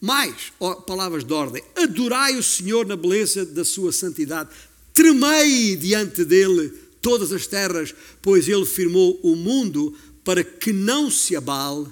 [0.00, 0.52] Mais,
[0.86, 4.50] palavras de ordem: adorai o Senhor na beleza da sua santidade.
[4.94, 11.36] Tremei diante dele todas as terras, pois ele firmou o mundo para que não se
[11.36, 11.86] abale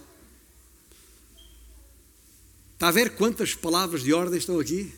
[2.81, 4.91] Está a ver quantas palavras de ordem estão aqui?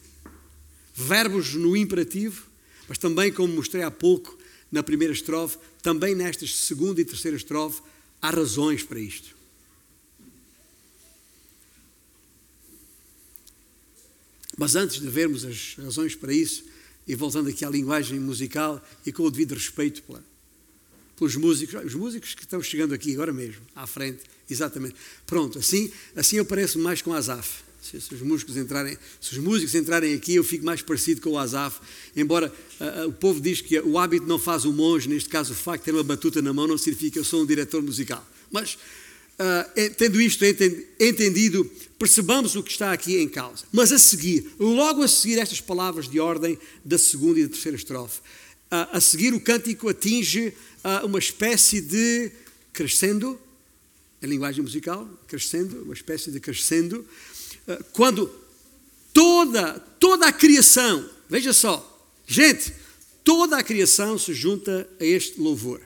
[0.95, 2.47] Verbos no imperativo,
[2.89, 4.39] mas também, como mostrei há pouco
[4.71, 7.83] na primeira estrofe, também nestas segunda e terceira estrofe,
[8.21, 9.35] há razões para isto.
[14.57, 16.63] Mas antes de vermos as razões para isso,
[17.05, 20.25] e voltando aqui à linguagem musical e com o devido respeito pela,
[21.17, 24.95] pelos músicos, os músicos que estão chegando aqui agora mesmo, à frente, exatamente.
[25.27, 27.72] Pronto, assim, assim eu pareço mais com Azaf.
[27.83, 31.31] Se, se, os músicos entrarem, se os músicos entrarem aqui, eu fico mais parecido com
[31.31, 31.81] o Azaf.
[32.15, 35.53] Embora uh, uh, o povo diz que o hábito não faz o monge, neste caso
[35.53, 37.83] o facto de ter uma batuta na mão não significa que eu sou um diretor
[37.83, 38.25] musical.
[38.53, 41.69] Mas, uh, tendo isto entendido,
[41.99, 43.65] percebamos o que está aqui em causa.
[43.73, 47.77] Mas a seguir, logo a seguir estas palavras de ordem da segunda e da terceira
[47.77, 48.21] estrofe,
[48.71, 50.55] a seguir o cântico atinge
[51.05, 52.33] uma espécie de
[52.73, 53.39] crescendo,
[54.23, 57.05] em linguagem musical, crescendo, uma espécie de crescendo,
[57.93, 58.31] quando
[59.13, 62.73] toda, toda a criação, veja só, gente,
[63.25, 65.81] toda a criação se junta a este louvor.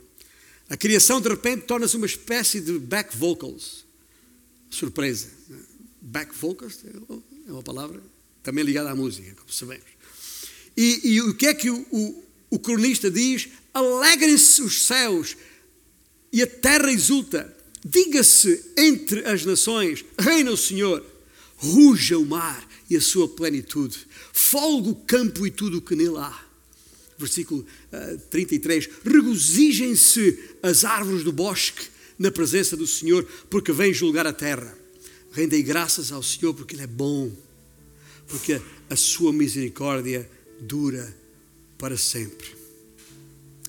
[0.68, 3.84] A criação de repente torna-se uma espécie de back vocals.
[4.70, 5.28] Surpresa.
[6.00, 6.80] Back vocals
[7.46, 8.02] é uma palavra
[8.42, 9.86] também ligada à música, como sabemos.
[10.76, 13.48] E, e o que é que o, o, o cronista diz?
[13.72, 15.36] Alegrem-se os céus
[16.32, 17.54] e a terra exulta.
[17.84, 21.04] Diga-se entre as nações: Reina o Senhor
[21.56, 26.18] ruja o mar e a sua plenitude, folga o campo e tudo o que nele
[26.18, 26.46] há.
[27.18, 31.88] Versículo uh, 33: Regozijem-se as árvores do bosque
[32.18, 34.76] na presença do Senhor, porque vem julgar a terra.
[35.32, 37.30] Rendei graças ao Senhor, porque Ele é bom,
[38.28, 40.28] porque a sua misericórdia
[40.60, 41.14] dura
[41.78, 42.48] para sempre.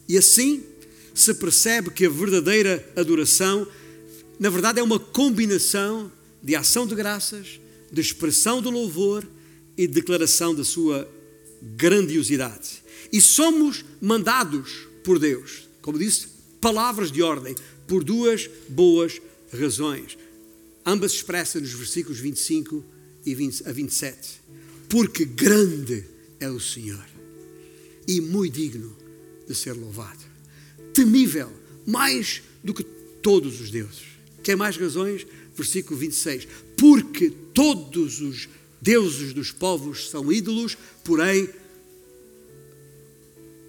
[0.08, 0.64] E assim,
[1.14, 3.68] se percebe que a verdadeira adoração,
[4.40, 6.12] na verdade, é uma combinação
[6.42, 7.60] de ação de graças,
[7.92, 9.28] de expressão de louvor
[9.78, 11.10] e de declaração da sua
[11.62, 12.84] grandiosidade.
[13.12, 16.28] E somos mandados por Deus, como disse,
[16.60, 17.56] palavras de ordem,
[17.88, 19.22] por duas boas
[19.52, 20.18] razões.
[20.86, 22.84] Ambas expressas nos versículos 25
[23.26, 24.42] e 20, a 27.
[24.90, 26.06] Porque grande
[26.40, 27.06] é o Senhor
[28.08, 28.96] e muito digno
[29.48, 30.24] de ser louvado.
[30.94, 31.52] Temível,
[31.86, 34.04] mais do que todos os deuses.
[34.44, 35.28] Quer mais razões?
[35.56, 36.48] Versículo 26.
[36.78, 38.48] Porque todos os
[38.82, 41.50] deuses dos povos são ídolos, porém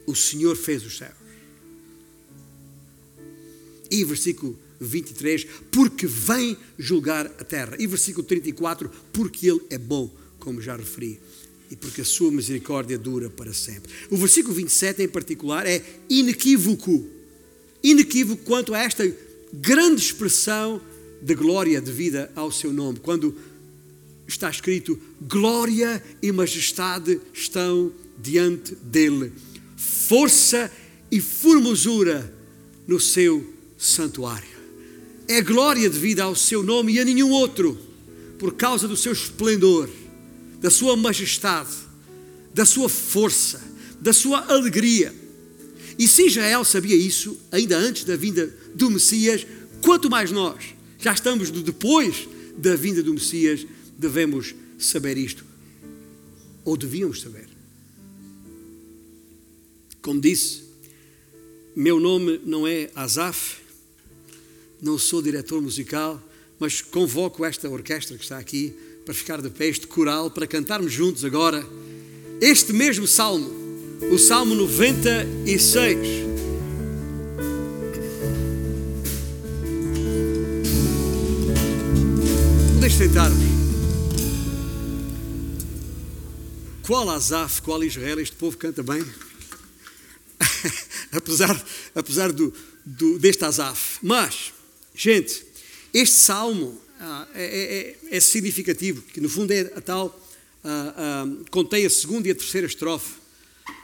[0.06, 1.16] o Senhor fez os céus.
[3.90, 7.76] E versículo 23, porque vem julgar a terra.
[7.78, 11.20] E versículo 34, porque Ele é bom, como já referi,
[11.70, 13.92] e porque a sua misericórdia dura para sempre.
[14.10, 17.06] O versículo 27 em particular é inequívoco,
[17.82, 19.10] inequívoco quanto a esta
[19.52, 20.80] grande expressão
[21.20, 23.34] de glória devida ao seu nome, quando
[24.26, 29.32] está escrito: glória e majestade estão diante dele,
[29.76, 30.70] força
[31.10, 32.32] e formosura
[32.86, 34.58] no seu santuário.
[35.26, 37.78] É glória devida ao seu nome e a nenhum outro,
[38.38, 39.88] por causa do seu esplendor,
[40.60, 41.70] da sua majestade,
[42.54, 43.60] da sua força,
[44.00, 45.14] da sua alegria.
[45.98, 49.46] E se Israel sabia isso, ainda antes da vinda do Messias,
[49.82, 55.44] quanto mais nós, já estamos depois da vinda do Messias, devemos saber isto.
[56.64, 57.48] Ou devíamos saber.
[60.02, 60.62] Como disse,
[61.74, 63.56] meu nome não é Azaf,
[64.80, 66.22] não sou diretor musical,
[66.58, 68.74] mas convoco esta orquestra que está aqui
[69.04, 71.66] para ficar de pé, este coral, para cantarmos juntos agora
[72.40, 73.50] este mesmo salmo,
[74.12, 76.27] o Salmo 96.
[82.98, 83.38] Sentar-nos.
[86.84, 89.04] Qual Azaf, qual Israel, este povo canta bem.
[91.12, 92.52] apesar apesar do,
[92.84, 93.98] do, deste Azaf.
[94.02, 94.52] Mas,
[94.96, 95.44] Gente,
[95.94, 97.78] este salmo ah, é, é,
[98.10, 100.20] é, é, significativo, que no fundo é a tal,
[100.64, 103.14] ah, ah, contém a segunda e a terceira estrofe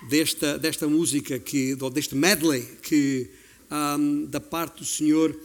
[0.09, 3.31] desta, desta música, que, deste medley, que
[3.71, 3.97] ah,
[4.27, 5.39] da parte do Senhor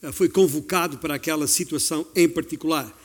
[0.00, 2.96] ah, foi convocado para aquela situação em particular.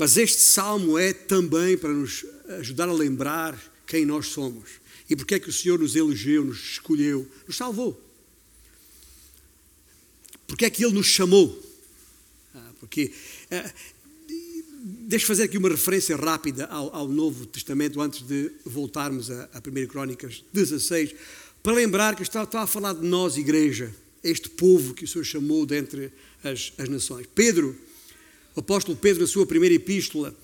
[0.00, 2.26] Mas este salmo é também para nos
[2.58, 4.68] ajudar a lembrar quem nós somos
[5.08, 8.02] e porque é que o Senhor nos elegeu, nos escolheu, nos salvou.
[10.48, 11.70] Porque é que Ele nos chamou
[12.80, 13.12] porque
[13.52, 13.72] uh,
[15.06, 19.58] deixa fazer aqui uma referência rápida ao, ao, Novo Testamento antes de voltarmos a, a
[19.58, 21.14] 1 Crónicas 16,
[21.62, 23.94] para lembrar que está, está, a falar de nós, igreja,
[24.24, 26.10] este povo que o Senhor chamou dentre
[26.42, 27.26] as, as nações.
[27.34, 27.76] Pedro,
[28.54, 30.34] o apóstolo Pedro, na sua primeira epístola,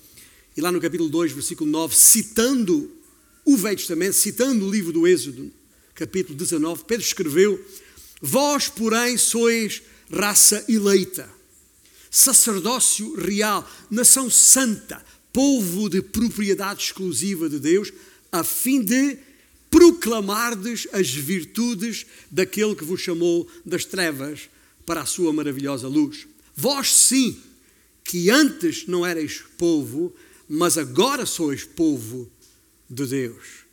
[0.55, 2.91] e lá no capítulo 2, versículo 9, citando
[3.45, 5.51] o Velho Testamento, citando o livro do Êxodo,
[5.93, 7.63] capítulo 19, Pedro escreveu:
[8.21, 9.81] Vós, porém, sois
[10.11, 11.37] raça eleita
[12.09, 17.91] sacerdócio real, nação santa, povo de propriedade exclusiva de Deus,
[18.31, 19.17] a fim de
[19.69, 24.49] proclamardes as virtudes daquele que vos chamou das trevas
[24.85, 26.25] para a sua maravilhosa luz.
[26.55, 27.37] Vós sim,
[28.07, 30.15] que antes não erais povo,
[30.47, 32.31] mas agora sois povo
[32.89, 33.65] de Deus.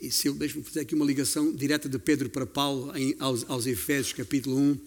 [0.00, 3.44] E se eu deixo-me fazer aqui uma ligação direta de Pedro para Paulo em, aos,
[3.50, 4.78] aos Efésios capítulo 1,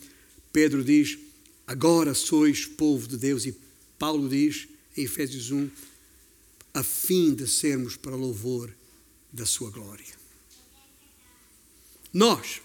[0.54, 1.20] Pedro diz:
[1.68, 3.46] agora sois povo de Deus.
[3.46, 3.54] E
[4.00, 5.70] Paulo diz em Efésios 1,
[6.74, 8.74] a fim de sermos para louvor
[9.34, 10.16] da sua glória.
[12.14, 12.62] Nós,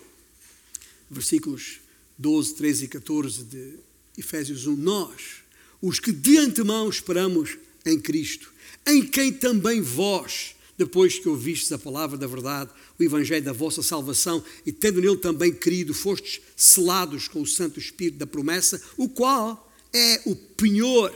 [1.11, 1.81] versículos
[2.17, 3.88] 12, 13 e 14 de
[4.19, 5.43] Efésios 1, nós,
[5.81, 7.57] os que de antemão esperamos
[7.87, 8.53] em Cristo,
[8.85, 13.83] em quem também vós, depois que ouvistes a palavra da verdade, o evangelho da vossa
[13.83, 19.09] salvação, e tendo nele também crido, fostes selados com o Santo Espírito da promessa, o
[19.09, 21.15] qual é o penhor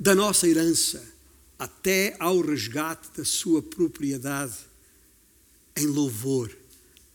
[0.00, 1.04] da nossa herança,
[1.58, 4.54] até ao resgate da sua propriedade,
[5.76, 6.56] em louvor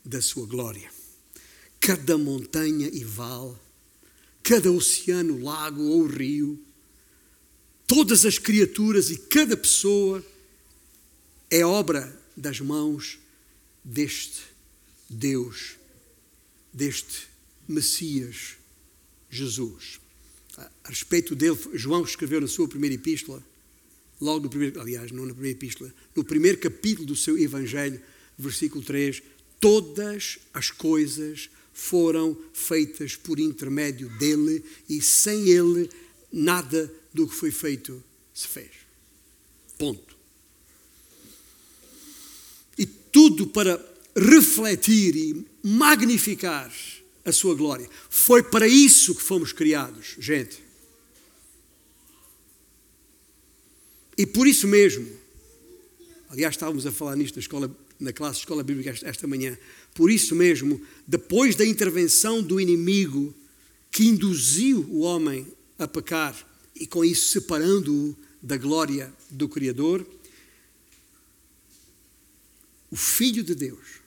[0.04, 0.90] da sua glória.
[1.80, 3.54] Cada montanha e vale,
[4.44, 6.62] cada oceano, lago ou rio,
[7.86, 10.24] todas as criaturas e cada pessoa
[11.50, 13.18] é obra das mãos
[13.82, 14.42] deste
[15.08, 15.76] Deus,
[16.72, 17.26] deste
[17.66, 18.56] Messias
[19.30, 19.98] Jesus.
[20.56, 23.42] A respeito dele, João escreveu na sua primeira epístola,
[24.20, 28.00] logo no primeiro, aliás, não na primeira epístola, no primeiro capítulo do seu Evangelho,
[28.38, 29.22] versículo 3,
[29.58, 35.90] todas as coisas foram feitas por intermédio dele e sem ele
[36.32, 38.02] nada do que foi feito
[38.32, 38.70] se fez.
[39.76, 40.16] Ponto.
[42.78, 43.84] E tudo para
[44.16, 46.72] refletir e magnificar
[47.24, 47.88] a sua glória.
[48.08, 50.62] Foi para isso que fomos criados, gente.
[54.16, 55.10] E por isso mesmo,
[56.28, 59.58] aliás, estávamos a falar nisto na, escola, na classe de escola bíblica esta, esta manhã,
[59.94, 63.32] por isso mesmo, depois da intervenção do inimigo
[63.90, 65.46] que induziu o homem
[65.78, 66.36] a pecar
[66.74, 70.04] e com isso separando-o da glória do Criador,
[72.90, 74.00] o Filho de Deus,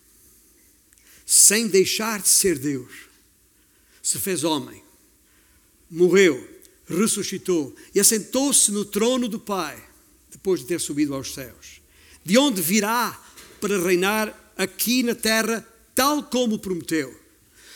[1.26, 2.92] sem deixar de ser Deus,
[4.04, 4.84] se fez homem,
[5.90, 6.48] morreu,
[6.88, 9.82] ressuscitou e assentou-se no trono do Pai,
[10.30, 11.82] depois de ter subido aos céus,
[12.24, 13.22] de onde virá
[13.60, 15.66] para reinar aqui na terra,
[15.98, 17.20] tal como prometeu.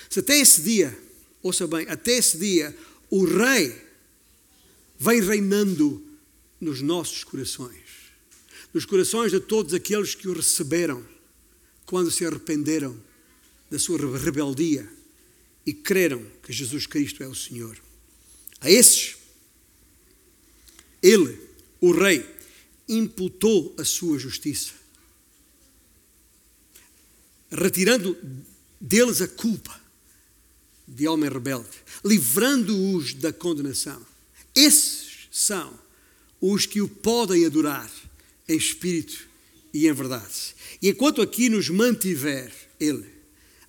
[0.07, 0.95] Se até esse dia,
[1.41, 2.77] ouça bem, até esse dia,
[3.09, 3.75] o Rei
[4.99, 6.05] vem reinando
[6.59, 7.81] nos nossos corações,
[8.71, 11.03] nos corações de todos aqueles que o receberam
[11.83, 12.95] quando se arrependeram
[13.71, 14.87] da sua rebeldia
[15.65, 17.75] e creram que Jesus Cristo é o Senhor.
[18.59, 19.15] A esses,
[21.01, 21.39] Ele,
[21.79, 22.23] o Rei,
[22.87, 24.73] imputou a sua justiça,
[27.51, 28.17] retirando
[28.79, 29.79] deles a culpa
[30.87, 31.69] de homem rebelde,
[32.03, 34.05] livrando-os da condenação.
[34.55, 35.79] Esses são
[36.39, 37.89] os que o podem adorar
[38.47, 39.27] em espírito
[39.73, 40.55] e em verdade.
[40.81, 43.07] E enquanto aqui nos mantiver Ele,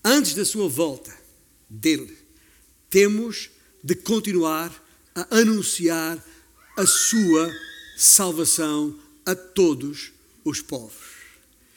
[0.03, 1.16] antes da sua volta
[1.68, 2.16] dele,
[2.89, 3.51] temos
[3.83, 4.72] de continuar
[5.14, 6.24] a anunciar
[6.76, 7.53] a sua
[7.97, 10.12] salvação a todos
[10.45, 11.12] os povos.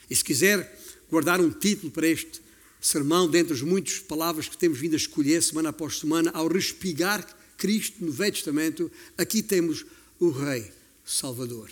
[0.08, 0.76] E se quiser
[1.10, 2.40] guardar um título para este
[2.80, 7.26] sermão, dentre as muitas palavras que temos vindo a escolher semana após semana, ao respigar
[7.56, 9.84] Cristo no Velho Testamento, aqui temos
[10.18, 10.70] o Rei
[11.04, 11.70] Salvador,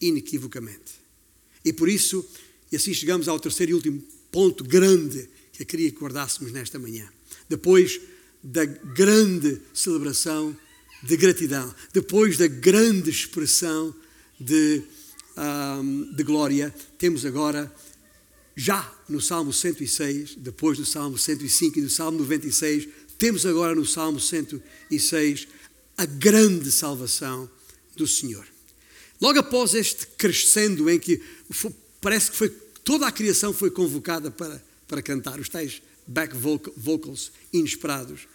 [0.00, 0.92] inequivocamente.
[1.64, 2.24] E por isso,
[2.70, 6.78] e assim chegamos ao terceiro e último ponto grande que eu queria que guardássemos nesta
[6.78, 7.08] manhã.
[7.48, 8.00] Depois
[8.42, 10.56] da grande celebração
[11.02, 13.94] de gratidão, depois da grande expressão
[14.38, 14.82] de,
[15.80, 17.72] um, de glória, temos agora,
[18.56, 22.88] já no Salmo 106, depois do Salmo 105 e do Salmo 96,
[23.18, 25.48] temos agora no Salmo 106
[25.96, 27.50] a grande salvação
[27.96, 28.46] do Senhor.
[29.20, 32.48] Logo após este crescendo em que foi, parece que foi,
[32.84, 36.34] toda a criação foi convocada para, para cantar, os tais back
[36.76, 38.28] vocals inesperados,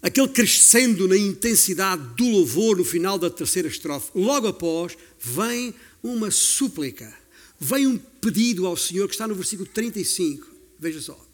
[0.00, 6.30] aquele crescendo na intensidade do louvor no final da terceira estrofe, logo após vem uma
[6.30, 7.12] súplica,
[7.58, 10.46] vem um pedido ao Senhor que está no versículo 35,
[10.78, 11.28] veja só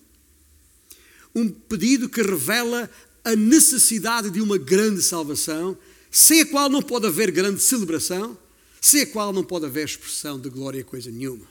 [1.34, 2.88] um pedido que revela
[3.24, 5.76] a necessidade de uma grande salvação,
[6.10, 8.38] sem a qual não pode haver grande celebração,
[8.80, 11.46] sem a qual não pode haver expressão de glória coisa nenhuma.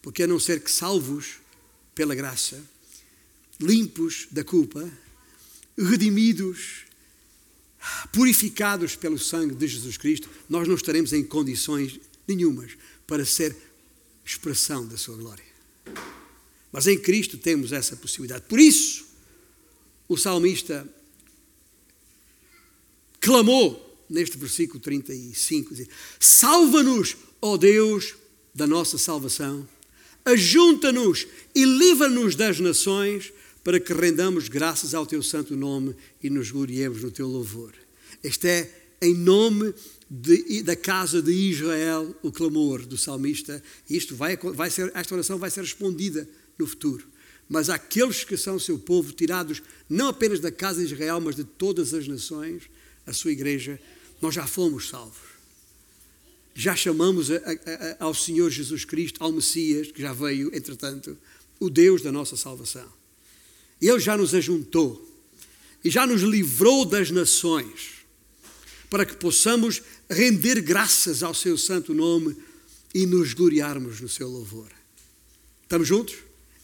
[0.00, 1.34] Porque a não ser que salvos
[1.94, 2.58] pela graça,
[3.60, 4.90] limpos da culpa,
[5.76, 6.86] redimidos,
[8.12, 12.72] purificados pelo sangue de Jesus Cristo, nós não estaremos em condições nenhumas
[13.06, 13.54] para ser
[14.24, 15.44] expressão da sua glória.
[16.70, 18.44] Mas em Cristo temos essa possibilidade.
[18.48, 19.06] Por isso,
[20.08, 20.86] o salmista
[23.20, 25.74] clamou neste versículo 35:
[26.18, 28.14] Salva-nos, ó Deus,
[28.54, 29.66] da nossa salvação,
[30.24, 33.32] ajunta-nos e livra-nos das nações,
[33.64, 37.72] para que rendamos graças ao teu santo nome e nos gloriemos no teu louvor.
[38.22, 39.74] Este é em nome
[40.14, 43.62] de, da casa de Israel o clamor do salmista.
[43.88, 47.06] Isto vai, vai ser, esta oração vai ser respondida no futuro.
[47.48, 51.44] Mas aqueles que são seu povo, tirados não apenas da casa de Israel, mas de
[51.44, 52.64] todas as nações,
[53.06, 53.80] a sua igreja,
[54.20, 55.32] nós já fomos salvos.
[56.54, 61.16] Já chamamos a, a, a, ao Senhor Jesus Cristo, ao Messias, que já veio, entretanto,
[61.58, 62.86] o Deus da nossa salvação.
[63.80, 65.08] Ele já nos ajuntou
[65.82, 67.91] e já nos livrou das nações,
[68.92, 72.36] para que possamos render graças ao seu santo nome
[72.92, 74.70] e nos gloriarmos no seu louvor.
[75.62, 76.16] Estamos juntos?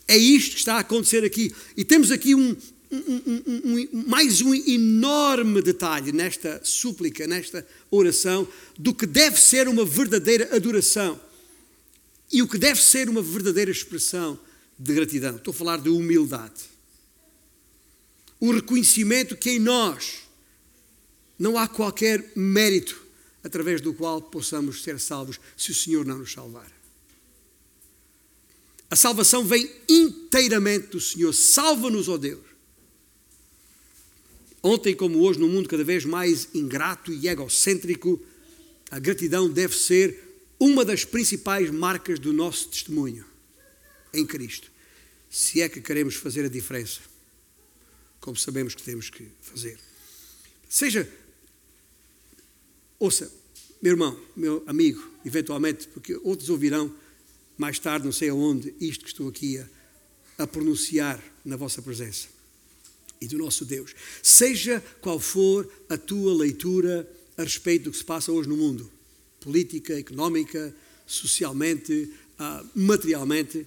[0.06, 1.54] É isto que está a acontecer aqui.
[1.74, 2.54] E temos aqui um,
[2.92, 3.22] um,
[3.64, 8.46] um, mais um enorme detalhe nesta súplica, nesta oração,
[8.78, 11.18] do que deve ser uma verdadeira adoração
[12.30, 14.38] e o que deve ser uma verdadeira expressão
[14.78, 15.36] de gratidão.
[15.36, 16.64] Estou a falar de humildade.
[18.38, 20.27] O reconhecimento que em nós
[21.38, 23.00] não há qualquer mérito
[23.42, 26.70] através do qual possamos ser salvos se o Senhor não nos salvar
[28.90, 31.32] A salvação vem inteiramente do Senhor.
[31.32, 32.48] Salva-nos, ó Deus.
[34.62, 38.20] Ontem, como hoje, no mundo cada vez mais ingrato e egocêntrico,
[38.90, 43.24] a gratidão deve ser uma das principais marcas do nosso testemunho
[44.12, 44.70] em Cristo.
[45.30, 47.00] Se é que queremos fazer a diferença,
[48.20, 49.78] como sabemos que temos que fazer.
[50.68, 51.08] Seja,
[52.98, 53.32] ouça,
[53.80, 56.92] meu irmão, meu amigo, eventualmente, porque outros ouvirão
[57.56, 59.68] mais tarde, não sei aonde, isto que estou aqui a,
[60.38, 62.28] a pronunciar na vossa presença
[63.20, 63.94] e do nosso Deus.
[64.22, 68.90] Seja qual for a tua leitura a respeito do que se passa hoje no mundo,
[69.40, 70.74] política, económica,
[71.06, 73.66] socialmente, uh, materialmente,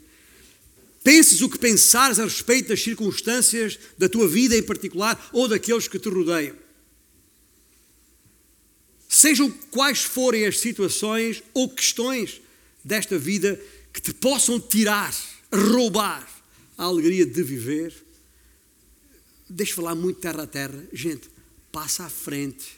[1.03, 5.87] penses o que pensares a respeito das circunstâncias da tua vida em particular ou daqueles
[5.87, 6.55] que te rodeiam.
[9.13, 12.39] Sejam quais forem as situações ou questões
[12.81, 15.13] desta vida que te possam tirar,
[15.53, 16.25] roubar
[16.77, 17.93] a alegria de viver,
[19.49, 20.81] deixa falar muito terra a terra.
[20.93, 21.29] Gente,
[21.73, 22.73] passa à frente.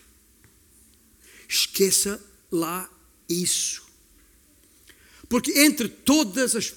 [1.47, 2.19] Esqueça
[2.51, 2.89] lá
[3.29, 3.83] isso.
[5.29, 6.73] Porque entre todas as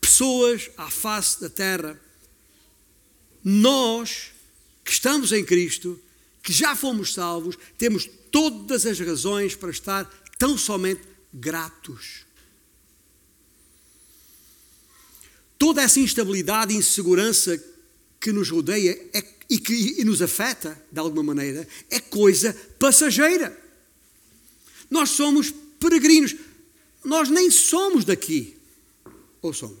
[0.00, 2.00] pessoas à face da terra,
[3.42, 4.30] nós
[4.84, 6.00] que estamos em Cristo,
[6.44, 10.04] que já fomos salvos, temos todas as razões para estar
[10.36, 12.26] tão somente gratos.
[15.56, 17.56] Toda essa instabilidade e insegurança
[18.20, 23.56] que nos rodeia é, e que e nos afeta, de alguma maneira, é coisa passageira.
[24.90, 26.34] Nós somos peregrinos.
[27.04, 28.56] Nós nem somos daqui.
[29.40, 29.78] Ou somos?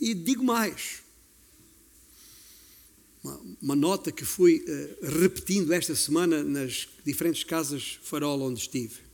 [0.00, 1.02] E digo mais.
[3.62, 9.12] Uma, nota que fui uh, repetindo esta semana nas diferentes casas farol onde estive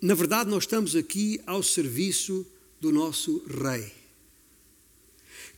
[0.00, 2.46] na verdade, nós estamos aqui ao serviço
[2.80, 3.92] do nosso Rei,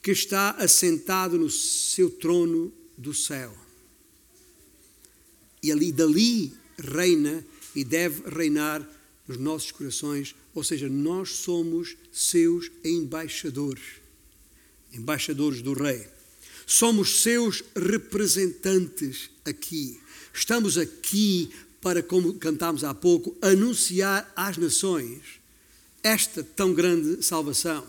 [0.03, 3.57] que está assentado no seu trono do céu.
[5.63, 7.45] E ali, dali, reina
[7.75, 8.89] e deve reinar
[9.27, 14.02] nos nossos corações, ou seja, nós somos seus embaixadores,
[14.93, 16.07] embaixadores do Rei.
[16.67, 20.01] Somos seus representantes aqui.
[20.33, 25.21] Estamos aqui para, como cantámos há pouco, anunciar às nações
[26.03, 27.85] esta tão grande salvação.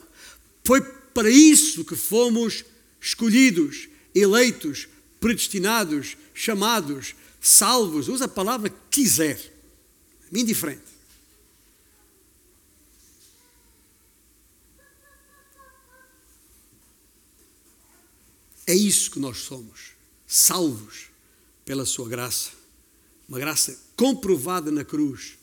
[0.63, 2.65] Foi para isso que fomos
[2.99, 4.87] escolhidos, eleitos,
[5.19, 9.39] predestinados, chamados, salvos, usa a palavra quiser,
[10.31, 10.92] indiferente.
[18.65, 19.91] É isso que nós somos,
[20.25, 21.07] salvos
[21.65, 22.63] pela Sua graça
[23.27, 25.37] uma graça comprovada na cruz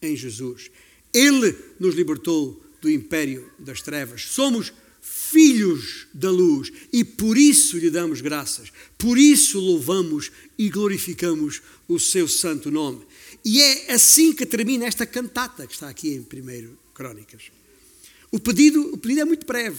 [0.00, 0.70] em Jesus.
[1.12, 4.26] Ele nos libertou do império das trevas.
[4.26, 11.60] Somos filhos da luz e por isso lhe damos graças, por isso louvamos e glorificamos
[11.88, 13.04] o seu santo nome.
[13.44, 17.50] E é assim que termina esta cantata que está aqui em 1 Crónicas.
[18.30, 19.78] O pedido, o pedido é muito breve,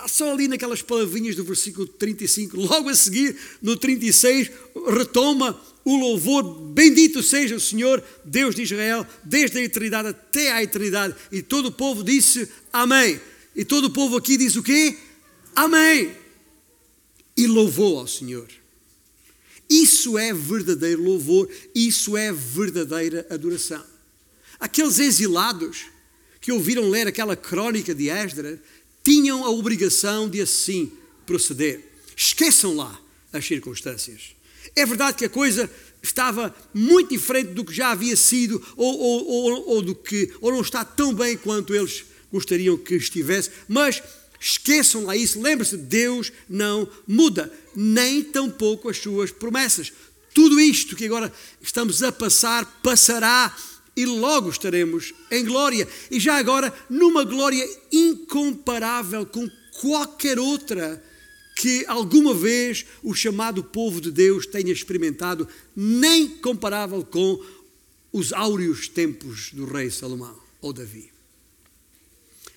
[0.00, 2.56] está só ali naquelas palavrinhas do versículo 35.
[2.56, 4.50] Logo a seguir, no 36,
[4.96, 6.42] retoma o louvor,
[6.72, 11.14] bendito seja o Senhor, Deus de Israel, desde a eternidade até à eternidade.
[11.30, 13.20] E todo o povo disse Amém.
[13.54, 14.96] E todo o povo aqui diz o quê?
[15.54, 16.12] Amém.
[17.36, 18.48] E louvou ao Senhor.
[19.68, 23.84] Isso é verdadeiro louvor, isso é verdadeira adoração.
[24.58, 25.86] Aqueles exilados
[26.40, 28.58] que ouviram ler aquela crónica de Esdras
[29.02, 30.92] tinham a obrigação de assim
[31.26, 31.80] proceder.
[32.16, 33.00] Esqueçam lá
[33.32, 34.34] as circunstâncias.
[34.76, 35.70] É verdade que a coisa
[36.02, 40.52] estava muito diferente do que já havia sido, ou, ou, ou, ou, do que, ou
[40.52, 44.02] não está tão bem quanto eles gostariam que estivesse, mas
[44.40, 49.92] esqueçam lá isso, lembre-se, Deus não muda, nem tampouco as suas promessas.
[50.32, 53.54] Tudo isto que agora estamos a passar, passará
[53.96, 55.86] e logo estaremos em glória.
[56.10, 59.48] E já agora, numa glória incomparável com
[59.80, 61.02] qualquer outra
[61.56, 67.38] que alguma vez o chamado povo de Deus tenha experimentado, nem comparável com
[68.12, 71.10] os áureos tempos do rei Salomão ou Davi.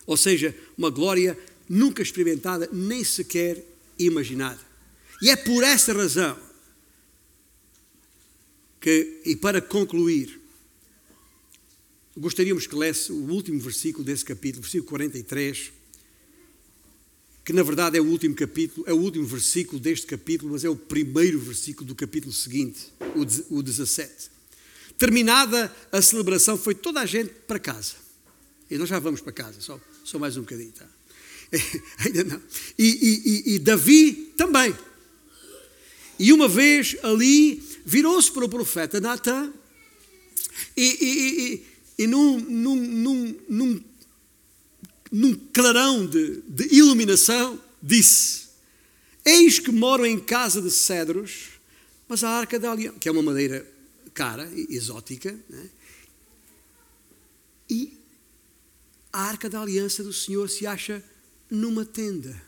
[0.06, 3.64] Ou seja, uma glória nunca experimentada, nem sequer
[3.98, 4.60] imaginada.
[5.22, 6.38] E é por essa razão
[8.80, 10.43] que, e para concluir,
[12.18, 15.72] gostaríamos que lesse o último versículo desse capítulo, versículo 43
[17.44, 20.70] que na verdade é o último capítulo, é o último versículo deste capítulo, mas é
[20.70, 22.88] o primeiro versículo do capítulo seguinte,
[23.50, 24.32] o 17.
[24.98, 27.96] terminada a celebração, foi toda a gente para casa.
[28.72, 30.72] E nós já vamos para casa, só, só mais um bocadinho.
[30.72, 30.88] Tá?
[32.00, 32.42] Ainda não.
[32.80, 34.74] E, e, e, Davi também.
[36.18, 39.52] E uma vez ali virou-se para o profeta Natan
[40.78, 41.66] e, e,
[41.98, 43.84] e, num, num, num, num,
[45.12, 48.48] num clarão de, de iluminação disse:
[49.24, 51.50] Eis que moro em casa de cedros,
[52.08, 53.68] mas a arca da aliança, que é uma madeira
[54.14, 55.70] cara, exótica, né?
[57.70, 57.98] e
[59.12, 61.04] a arca da aliança do Senhor se acha
[61.50, 62.42] numa tenda.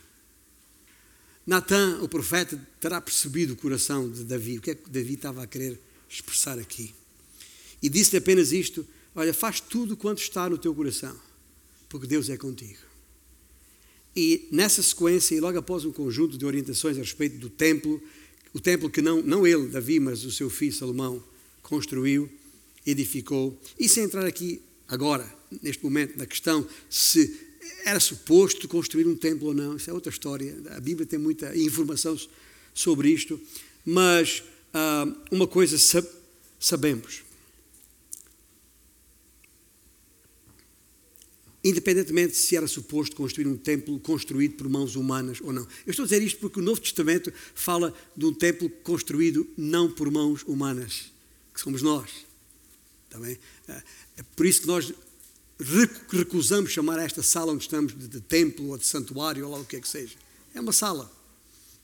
[1.46, 5.44] Natan, o profeta, terá percebido o coração de Davi, o que é que Davi estava
[5.44, 5.80] a querer
[6.10, 6.94] expressar aqui.
[7.82, 8.86] E disse-lhe apenas isto:
[9.16, 11.16] Olha, faz tudo quanto está no teu coração,
[11.88, 12.80] porque Deus é contigo.
[14.16, 18.02] E nessa sequência, e logo após um conjunto de orientações a respeito do templo,
[18.54, 21.24] o templo que não, não ele, Davi, mas o seu filho Salomão
[21.62, 22.30] construiu,
[22.86, 27.40] edificou, e sem entrar aqui agora, neste momento, na questão se
[27.84, 30.56] era suposto construir um templo ou não, isso é outra história.
[30.72, 32.18] A Bíblia tem muita informação
[32.74, 33.40] sobre isto,
[33.86, 34.44] mas
[34.74, 35.78] ah, uma coisa
[36.60, 37.25] sabemos.
[41.66, 45.64] Independentemente se era suposto construir um templo construído por mãos humanas ou não.
[45.84, 49.92] Eu estou a dizer isto porque o Novo Testamento fala de um templo construído não
[49.92, 51.12] por mãos humanas,
[51.52, 52.12] que somos nós.
[53.10, 53.40] Também.
[53.66, 53.84] Tá
[54.16, 54.94] é por isso que nós
[56.12, 59.66] recusamos chamar esta sala onde estamos de, de templo ou de santuário ou lá o
[59.66, 60.14] que é que seja.
[60.54, 61.12] É uma sala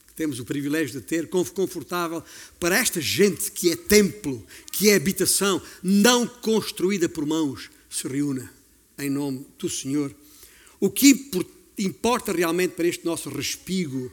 [0.06, 2.24] que temos o privilégio de ter, confortável
[2.60, 8.61] para esta gente que é templo, que é habitação, não construída por mãos, se reúna
[9.04, 10.14] em nome do Senhor.
[10.80, 11.32] O que
[11.78, 14.12] importa realmente para este nosso respigo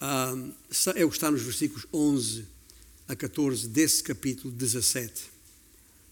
[0.00, 0.34] ah,
[0.94, 2.44] é o que está nos versículos 11
[3.08, 5.24] a 14 desse capítulo 17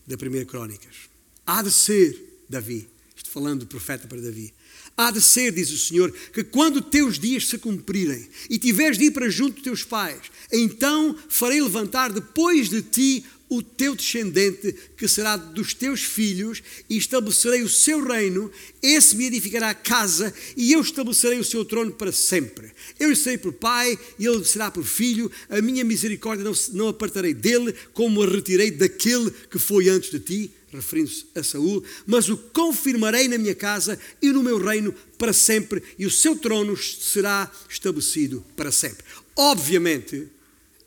[0.07, 1.09] da Primeira Crónicas.
[1.47, 2.89] Há de ser Davi.
[3.17, 4.53] Estou falando do profeta para Davi.
[4.97, 9.07] Há de ser, diz o Senhor, que quando teus dias se cumprirem e tiveres de
[9.07, 10.21] ir para junto dos teus pais,
[10.53, 16.97] então farei levantar depois de ti o teu descendente, que será dos teus filhos, e
[16.97, 18.51] estabelecerei o seu reino,
[18.83, 22.71] esse me edificará a casa, e eu estabelecerei o seu trono para sempre.
[22.99, 26.89] Eu lhe serei por pai, e ele será por filho, a minha misericórdia não, não
[26.89, 32.29] apartarei dele, como a retirei daquele que foi antes de ti referindo-se a Saul, mas
[32.29, 36.77] o confirmarei na minha casa e no meu reino para sempre, e o seu trono
[36.77, 39.05] será estabelecido para sempre.
[39.37, 40.29] Obviamente,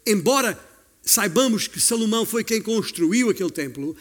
[0.05, 0.59] embora
[1.01, 3.95] saibamos que Salomão foi quem construiu aquele templo,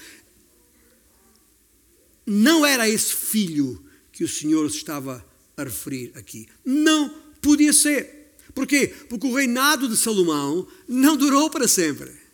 [2.26, 5.24] não era esse filho que o Senhor se estava
[5.57, 6.49] a referir aqui.
[6.64, 7.09] Não
[7.41, 8.34] podia ser.
[8.55, 8.93] Porquê?
[9.09, 12.26] Porque o reinado de Salomão não durou para sempre.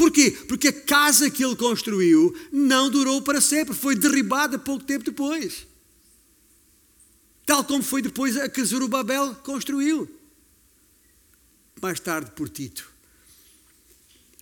[0.00, 0.30] Porquê?
[0.30, 5.66] Porque a casa que ele construiu não durou para sempre, foi derribada pouco tempo depois.
[7.44, 10.08] Tal como foi depois a que Zorobabel construiu.
[11.82, 12.90] Mais tarde por Tito,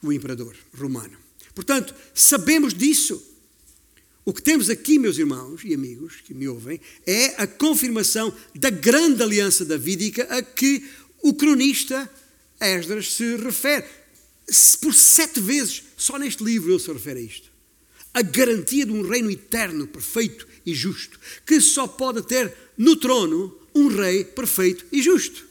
[0.00, 1.18] o imperador romano.
[1.56, 3.20] Portanto, sabemos disso.
[4.24, 8.70] O que temos aqui, meus irmãos e amigos que me ouvem, é a confirmação da
[8.70, 10.88] grande aliança davídica a que
[11.20, 12.08] o cronista
[12.60, 13.97] Esdras se refere
[14.80, 17.52] por sete vezes, só neste livro ele se refere a isto.
[18.14, 23.56] A garantia de um reino eterno, perfeito e justo, que só pode ter no trono
[23.74, 25.46] um rei perfeito e justo.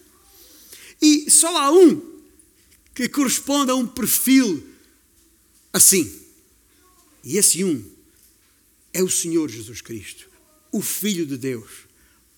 [1.02, 2.18] E só há um
[2.94, 4.64] que corresponde a um perfil
[5.72, 6.12] assim.
[7.24, 7.84] E esse um
[8.92, 10.28] é o Senhor Jesus Cristo,
[10.72, 11.70] o Filho de Deus,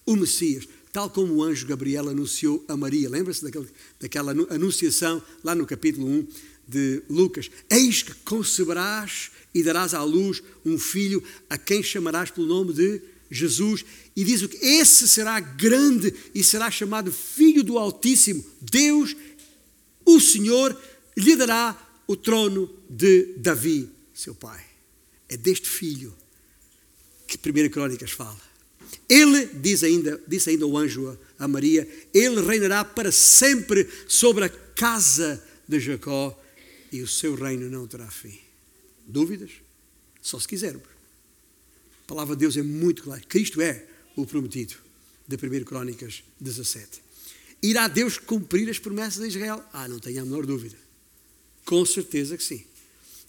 [0.05, 3.09] o Messias, tal como o anjo Gabriel anunciou a Maria.
[3.09, 3.45] Lembra-se
[3.99, 6.27] daquela anunciação lá no capítulo 1
[6.69, 12.47] de Lucas: Eis que conceberás e darás à luz um filho a quem chamarás pelo
[12.47, 13.83] nome de Jesus.
[14.15, 14.57] E diz o que?
[14.57, 18.45] Esse será grande e será chamado Filho do Altíssimo.
[18.61, 19.15] Deus,
[20.05, 20.79] o Senhor,
[21.17, 24.63] lhe dará o trono de Davi, seu pai.
[25.27, 26.15] É deste filho
[27.27, 28.39] que 1 Crónicas fala.
[29.07, 34.49] Ele, diz ainda, disse ainda o anjo a Maria, ele reinará para sempre sobre a
[34.49, 36.35] casa de Jacó
[36.91, 38.39] e o seu reino não terá fim.
[39.05, 39.51] Dúvidas?
[40.21, 40.87] Só se quisermos.
[42.03, 43.21] A palavra de Deus é muito clara.
[43.21, 43.85] Cristo é
[44.15, 44.75] o prometido,
[45.27, 47.01] de 1 Crónicas 17.
[47.61, 49.63] Irá Deus cumprir as promessas de Israel?
[49.73, 50.77] Ah, não tenha a menor dúvida.
[51.65, 52.63] Com certeza que sim.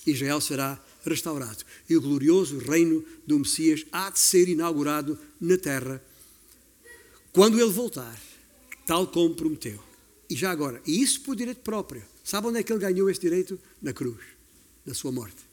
[0.07, 6.03] Israel será restaurado e o glorioso reino do Messias há de ser inaugurado na terra
[7.33, 8.21] quando ele voltar,
[8.87, 9.83] tal como prometeu.
[10.29, 12.03] E já agora, e isso por direito próprio.
[12.25, 13.59] Sabe onde é que ele ganhou esse direito?
[13.81, 14.21] Na cruz,
[14.85, 15.51] na sua morte.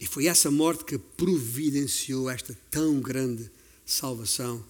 [0.00, 3.50] E foi essa morte que providenciou esta tão grande
[3.84, 4.64] salvação,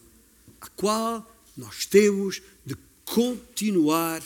[0.61, 1.25] a qual
[1.57, 4.23] nós temos de continuar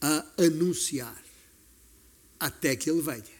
[0.00, 1.22] a anunciar
[2.38, 3.39] até que Ele venha.